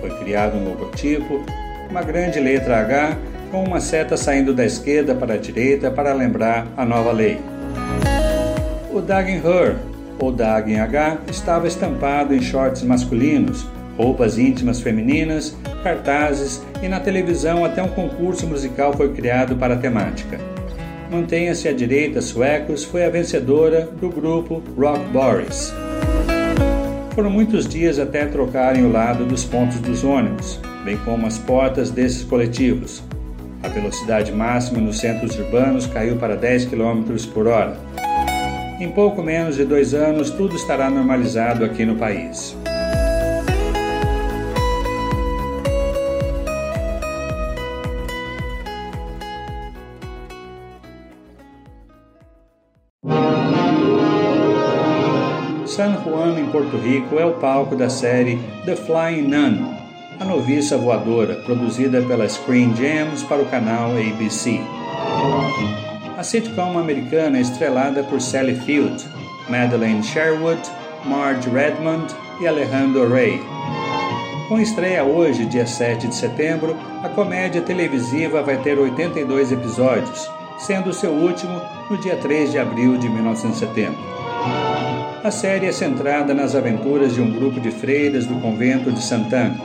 Foi 0.00 0.10
criado 0.18 0.56
um 0.56 0.64
logotipo, 0.64 1.40
uma 1.88 2.02
grande 2.02 2.40
letra 2.40 2.80
H 2.80 3.16
com 3.52 3.62
uma 3.62 3.78
seta 3.78 4.16
saindo 4.16 4.52
da 4.52 4.64
esquerda 4.64 5.14
para 5.14 5.34
a 5.34 5.38
direita 5.38 5.88
para 5.88 6.12
lembrar 6.12 6.66
a 6.76 6.84
nova 6.84 7.12
lei. 7.12 7.38
O 8.92 9.00
Dagen 9.00 9.36
Her, 9.36 9.76
ou 10.20 10.30
Dagen 10.30 10.78
H, 10.80 11.18
estava 11.30 11.66
estampado 11.66 12.34
em 12.34 12.42
shorts 12.42 12.82
masculinos, 12.82 13.66
roupas 13.96 14.38
íntimas 14.38 14.80
femininas, 14.80 15.56
cartazes 15.82 16.62
e 16.82 16.88
na 16.88 17.00
televisão 17.00 17.64
até 17.64 17.82
um 17.82 17.88
concurso 17.88 18.46
musical 18.46 18.92
foi 18.92 19.12
criado 19.12 19.56
para 19.56 19.74
a 19.74 19.78
temática. 19.78 20.38
Mantenha-se 21.10 21.68
à 21.68 21.72
direita 21.72 22.20
suecos 22.20 22.84
foi 22.84 23.04
a 23.04 23.10
vencedora 23.10 23.88
do 24.00 24.08
grupo 24.08 24.62
Rock 24.78 25.04
Boris. 25.06 25.72
Foram 27.14 27.30
muitos 27.30 27.66
dias 27.66 27.98
até 27.98 28.24
trocarem 28.26 28.84
o 28.84 28.92
lado 28.92 29.24
dos 29.24 29.44
pontos 29.44 29.80
dos 29.80 30.04
ônibus, 30.04 30.60
bem 30.84 30.96
como 30.98 31.26
as 31.26 31.36
portas 31.36 31.90
desses 31.90 32.22
coletivos. 32.22 33.02
A 33.62 33.68
velocidade 33.68 34.32
máxima 34.32 34.80
nos 34.80 35.00
centros 35.00 35.36
urbanos 35.38 35.86
caiu 35.86 36.16
para 36.16 36.36
10 36.36 36.66
km 36.66 37.02
por 37.34 37.46
hora. 37.46 37.76
Em 38.80 38.90
pouco 38.90 39.22
menos 39.22 39.56
de 39.56 39.64
dois 39.66 39.92
anos, 39.92 40.30
tudo 40.30 40.56
estará 40.56 40.88
normalizado 40.88 41.66
aqui 41.66 41.84
no 41.84 41.96
país. 41.96 42.56
San 55.66 56.02
Juan, 56.02 56.40
em 56.40 56.46
Porto 56.46 56.78
Rico, 56.78 57.18
é 57.18 57.24
o 57.26 57.34
palco 57.34 57.76
da 57.76 57.90
série 57.90 58.38
The 58.64 58.76
Flying 58.76 59.28
Nun, 59.28 59.74
a 60.18 60.24
noviça 60.24 60.78
voadora, 60.78 61.34
produzida 61.44 62.00
pela 62.00 62.26
Screen 62.26 62.74
Gems 62.74 63.22
para 63.24 63.42
o 63.42 63.46
canal 63.46 63.90
ABC. 63.90 64.58
A 66.20 66.22
sitcom 66.22 66.78
americana 66.78 67.38
é 67.38 67.40
estrelada 67.40 68.02
por 68.02 68.20
Sally 68.20 68.54
Field, 68.54 69.02
Madeleine 69.48 70.02
Sherwood, 70.02 70.60
Marge 71.06 71.48
Redmond 71.48 72.14
e 72.42 72.46
Alejandro 72.46 73.10
Rey. 73.10 73.40
Com 74.46 74.60
estreia 74.60 75.02
hoje, 75.02 75.46
dia 75.46 75.66
7 75.66 76.08
de 76.08 76.14
setembro, 76.14 76.76
a 77.02 77.08
comédia 77.08 77.62
televisiva 77.62 78.42
vai 78.42 78.58
ter 78.58 78.78
82 78.78 79.50
episódios, 79.50 80.30
sendo 80.58 80.90
o 80.90 80.92
seu 80.92 81.10
último 81.10 81.58
no 81.88 81.96
dia 81.96 82.16
3 82.16 82.52
de 82.52 82.58
abril 82.58 82.98
de 82.98 83.08
1970. 83.08 83.96
A 85.24 85.30
série 85.30 85.68
é 85.68 85.72
centrada 85.72 86.34
nas 86.34 86.54
aventuras 86.54 87.14
de 87.14 87.22
um 87.22 87.32
grupo 87.32 87.58
de 87.58 87.70
freiras 87.70 88.26
do 88.26 88.38
convento 88.42 88.92
de 88.92 89.02
Santana. 89.02 89.56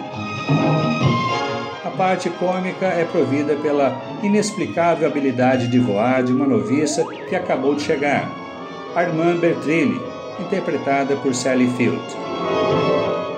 Parte 1.97 2.29
cômica 2.29 2.87
é 2.87 3.05
provida 3.05 3.55
pela 3.55 4.01
inexplicável 4.21 5.07
habilidade 5.07 5.67
de 5.67 5.79
voar 5.79 6.23
de 6.23 6.33
uma 6.33 6.45
noviça 6.45 7.05
que 7.29 7.35
acabou 7.35 7.75
de 7.75 7.83
chegar, 7.83 8.29
Armand 8.95 9.37
Bertrilli, 9.37 9.99
interpretada 10.39 11.15
por 11.15 11.33
Sally 11.33 11.67
Field. 11.77 12.03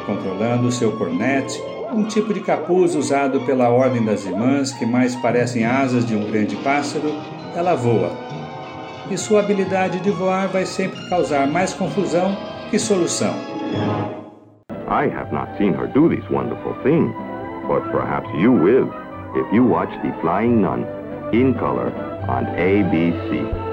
Controlando 0.05 0.71
seu 0.71 0.91
cornet, 0.93 1.61
um 1.93 2.03
tipo 2.03 2.33
de 2.33 2.39
capuz 2.39 2.95
usado 2.95 3.41
pela 3.41 3.69
Ordem 3.69 4.03
das 4.03 4.25
Irmãs 4.25 4.71
que 4.71 4.85
mais 4.85 5.15
parecem 5.15 5.65
asas 5.65 6.05
de 6.05 6.15
um 6.15 6.29
grande 6.29 6.55
pássaro, 6.57 7.13
ela 7.55 7.75
voa 7.75 8.27
e 9.09 9.17
sua 9.17 9.39
habilidade 9.39 9.99
de 9.99 10.11
voar 10.11 10.47
vai 10.47 10.65
sempre 10.65 10.99
causar 11.09 11.47
mais 11.47 11.73
confusão 11.73 12.35
que 12.69 12.77
solução. 12.77 13.33
I 14.89 15.09
have 15.09 15.31
not 15.33 15.57
seen 15.57 15.73
her 15.73 15.87
do 15.87 16.09
these 16.09 16.25
wonderful 16.29 16.73
things, 16.83 17.13
but 17.67 17.83
perhaps 17.91 18.29
you 18.35 18.51
will 18.51 18.89
if 19.35 19.53
you 19.53 19.63
watch 19.63 19.89
The 20.01 20.15
Flying 20.21 20.61
Nun 20.61 20.83
in 21.33 21.53
color 21.53 21.91
on 22.29 22.45
ABC. 22.55 23.67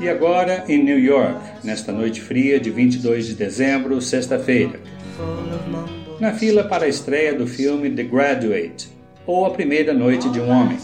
E 0.00 0.08
agora 0.08 0.64
em 0.68 0.82
New 0.82 0.98
York, 0.98 1.40
nesta 1.64 1.92
noite 1.92 2.20
fria 2.20 2.60
de 2.60 2.70
22 2.70 3.26
de 3.26 3.34
dezembro, 3.34 4.00
sexta-feira. 4.00 4.80
Na 6.20 6.32
fila 6.32 6.64
para 6.64 6.84
a 6.84 6.88
estreia 6.88 7.34
do 7.34 7.46
filme 7.46 7.90
The 7.90 8.04
Graduate, 8.04 8.91
ou 9.26 9.46
A 9.46 9.50
Primeira 9.50 9.92
Noite 9.92 10.28
de 10.28 10.40
um 10.40 10.48
Homem. 10.48 10.78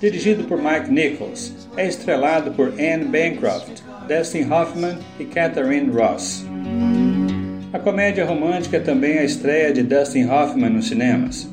Dirigido 0.00 0.44
por 0.44 0.58
Mike 0.60 0.90
Nichols, 0.90 1.52
é 1.76 1.86
estrelado 1.86 2.50
por 2.52 2.68
Anne 2.78 3.04
Bancroft, 3.04 3.82
Dustin 4.08 4.50
Hoffman 4.50 4.98
e 5.18 5.24
Catherine 5.24 5.90
Ross. 5.90 6.44
A 7.72 7.78
comédia 7.78 8.24
romântica 8.24 8.78
é 8.78 8.80
também 8.80 9.18
a 9.18 9.24
estreia 9.24 9.72
de 9.72 9.82
Dustin 9.82 10.28
Hoffman 10.28 10.70
nos 10.70 10.88
cinemas, 10.88 11.48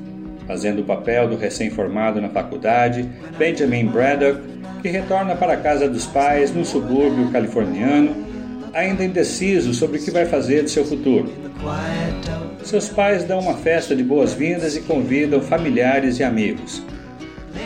fazendo 0.48 0.82
o 0.82 0.86
papel 0.86 1.30
do 1.30 1.38
recém-formado 1.38 2.20
na 2.20 2.30
faculdade, 2.30 3.08
Benjamin 3.38 3.86
Braddock 3.86 4.60
que 4.82 4.90
retorna 4.90 5.36
para 5.36 5.54
a 5.54 5.58
casa 5.58 5.88
dos 5.88 6.06
pais 6.06 6.54
num 6.54 6.64
subúrbio 6.64 7.32
californiano, 7.32 8.16
ainda 8.74 9.04
indeciso 9.04 9.74
sobre 9.74 10.00
o 10.00 10.04
que 10.04 10.12
vai 10.12 10.26
fazer 10.26 10.64
de 10.64 10.72
seu 10.72 10.86
futuro. 10.86 11.30
Seus 12.70 12.88
pais 12.88 13.24
dão 13.24 13.40
uma 13.40 13.56
festa 13.56 13.96
de 13.96 14.04
boas-vindas 14.04 14.76
e 14.76 14.82
convidam 14.82 15.42
familiares 15.42 16.20
e 16.20 16.24
amigos. 16.24 16.84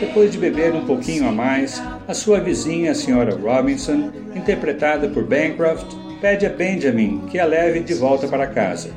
Depois 0.00 0.32
de 0.32 0.38
beber 0.38 0.72
um 0.72 0.86
pouquinho 0.86 1.28
a 1.28 1.30
mais, 1.30 1.82
a 2.08 2.14
sua 2.14 2.40
vizinha, 2.40 2.92
a 2.92 2.94
senhora 2.94 3.36
Robinson, 3.36 4.10
interpretada 4.34 5.06
por 5.08 5.24
Bancroft, 5.24 5.94
pede 6.22 6.46
a 6.46 6.48
Benjamin 6.48 7.26
que 7.30 7.38
a 7.38 7.44
leve 7.44 7.80
de 7.80 7.92
volta 7.92 8.26
para 8.28 8.46
casa. 8.46 8.92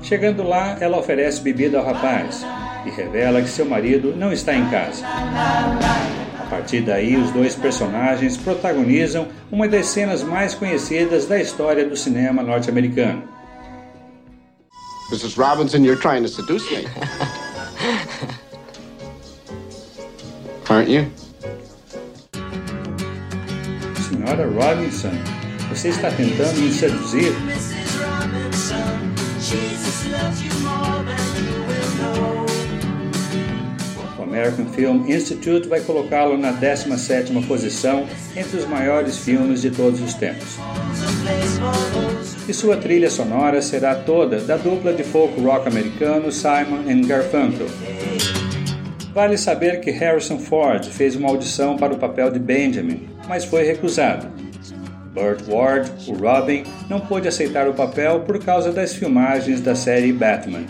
Chegando 0.00 0.44
lá, 0.44 0.76
ela 0.78 0.96
oferece 0.96 1.42
bebida 1.42 1.76
ao 1.76 1.84
rapaz 1.84 2.46
e 2.86 2.90
revela 2.90 3.42
que 3.42 3.48
seu 3.48 3.66
marido 3.66 4.14
não 4.16 4.32
está 4.32 4.54
em 4.54 4.70
casa. 4.70 5.04
A 5.04 6.46
partir 6.48 6.82
daí, 6.82 7.16
os 7.16 7.32
dois 7.32 7.56
personagens 7.56 8.36
protagonizam 8.36 9.26
uma 9.50 9.66
das 9.66 9.86
cenas 9.86 10.22
mais 10.22 10.54
conhecidas 10.54 11.26
da 11.26 11.40
história 11.40 11.84
do 11.84 11.96
cinema 11.96 12.44
norte-americano. 12.44 13.34
Mrs. 15.10 15.38
Robinson, 15.38 15.84
you're 15.84 15.96
trying 15.96 16.22
to 16.22 16.28
seduce 16.28 16.68
me. 16.70 16.86
Aren't 20.68 20.88
you? 20.88 21.10
Senhora 24.08 24.48
Robinson, 24.48 25.12
você 25.68 25.90
está 25.90 26.10
tentando 26.10 26.60
me 26.60 26.72
seduzir? 26.72 27.32
American 34.26 34.66
Film 34.66 35.04
Institute 35.08 35.68
vai 35.68 35.80
colocá-lo 35.80 36.36
na 36.36 36.52
17ª 36.52 37.46
posição 37.46 38.06
entre 38.36 38.58
os 38.58 38.66
maiores 38.66 39.18
filmes 39.18 39.62
de 39.62 39.70
todos 39.70 40.00
os 40.00 40.14
tempos. 40.14 40.58
E 42.48 42.52
sua 42.52 42.76
trilha 42.76 43.10
sonora 43.10 43.62
será 43.62 43.94
toda 43.94 44.40
da 44.40 44.56
dupla 44.56 44.92
de 44.92 45.04
folk 45.04 45.40
rock 45.40 45.68
americano 45.68 46.30
Simon 46.30 46.84
Garfunkel. 47.06 47.66
Vale 49.14 49.38
saber 49.38 49.80
que 49.80 49.90
Harrison 49.90 50.38
Ford 50.38 50.84
fez 50.84 51.16
uma 51.16 51.28
audição 51.28 51.76
para 51.76 51.94
o 51.94 51.98
papel 51.98 52.30
de 52.30 52.38
Benjamin, 52.38 53.08
mas 53.26 53.44
foi 53.44 53.64
recusado. 53.64 54.26
Burt 55.14 55.48
Ward, 55.48 55.90
o 56.08 56.12
Robin, 56.12 56.64
não 56.90 57.00
pôde 57.00 57.26
aceitar 57.26 57.66
o 57.66 57.72
papel 57.72 58.20
por 58.20 58.38
causa 58.38 58.70
das 58.70 58.92
filmagens 58.92 59.62
da 59.62 59.74
série 59.74 60.12
Batman. 60.12 60.64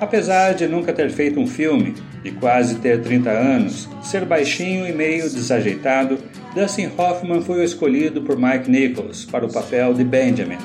Apesar 0.00 0.54
de 0.54 0.66
nunca 0.66 0.92
ter 0.92 1.10
feito 1.10 1.38
um 1.38 1.46
filme, 1.46 1.94
de 2.22 2.32
quase 2.32 2.76
ter 2.76 3.00
30 3.00 3.30
anos, 3.30 3.88
ser 4.02 4.24
baixinho 4.24 4.86
e 4.86 4.92
meio 4.92 5.30
desajeitado, 5.30 6.18
Dustin 6.54 6.90
Hoffman 6.96 7.40
foi 7.40 7.60
o 7.60 7.64
escolhido 7.64 8.22
por 8.22 8.36
Mike 8.36 8.70
Nichols 8.70 9.24
para 9.24 9.46
o 9.46 9.52
papel 9.52 9.94
de 9.94 10.04
Benjamin. 10.04 10.58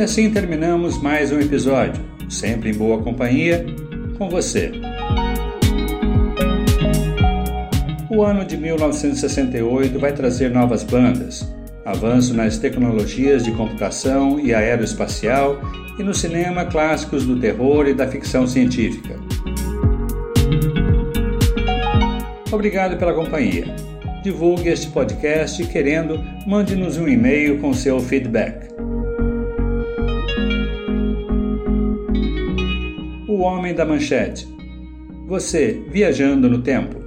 E 0.00 0.02
assim 0.02 0.30
terminamos 0.30 0.96
mais 0.96 1.30
um 1.30 1.38
episódio, 1.38 2.02
sempre 2.26 2.70
em 2.70 2.74
boa 2.74 3.02
companhia, 3.02 3.66
com 4.16 4.30
você. 4.30 4.72
O 8.08 8.22
ano 8.22 8.42
de 8.46 8.56
1968 8.56 9.98
vai 9.98 10.14
trazer 10.14 10.50
novas 10.50 10.82
bandas, 10.84 11.46
avanço 11.84 12.32
nas 12.32 12.56
tecnologias 12.56 13.44
de 13.44 13.52
computação 13.52 14.40
e 14.40 14.54
aeroespacial 14.54 15.60
e 15.98 16.02
no 16.02 16.14
cinema 16.14 16.64
clássicos 16.64 17.26
do 17.26 17.38
terror 17.38 17.86
e 17.86 17.92
da 17.92 18.08
ficção 18.08 18.46
científica. 18.46 19.20
Obrigado 22.50 22.96
pela 22.96 23.12
companhia. 23.12 23.66
Divulgue 24.22 24.70
este 24.70 24.86
podcast 24.86 25.62
e, 25.62 25.66
querendo, 25.66 26.24
mande-nos 26.46 26.96
um 26.96 27.06
e-mail 27.06 27.58
com 27.58 27.74
seu 27.74 28.00
feedback. 28.00 28.69
Homem 33.60 33.74
da 33.74 33.84
Manchete. 33.84 34.48
Você 35.26 35.84
viajando 35.90 36.48
no 36.48 36.62
tempo. 36.62 36.98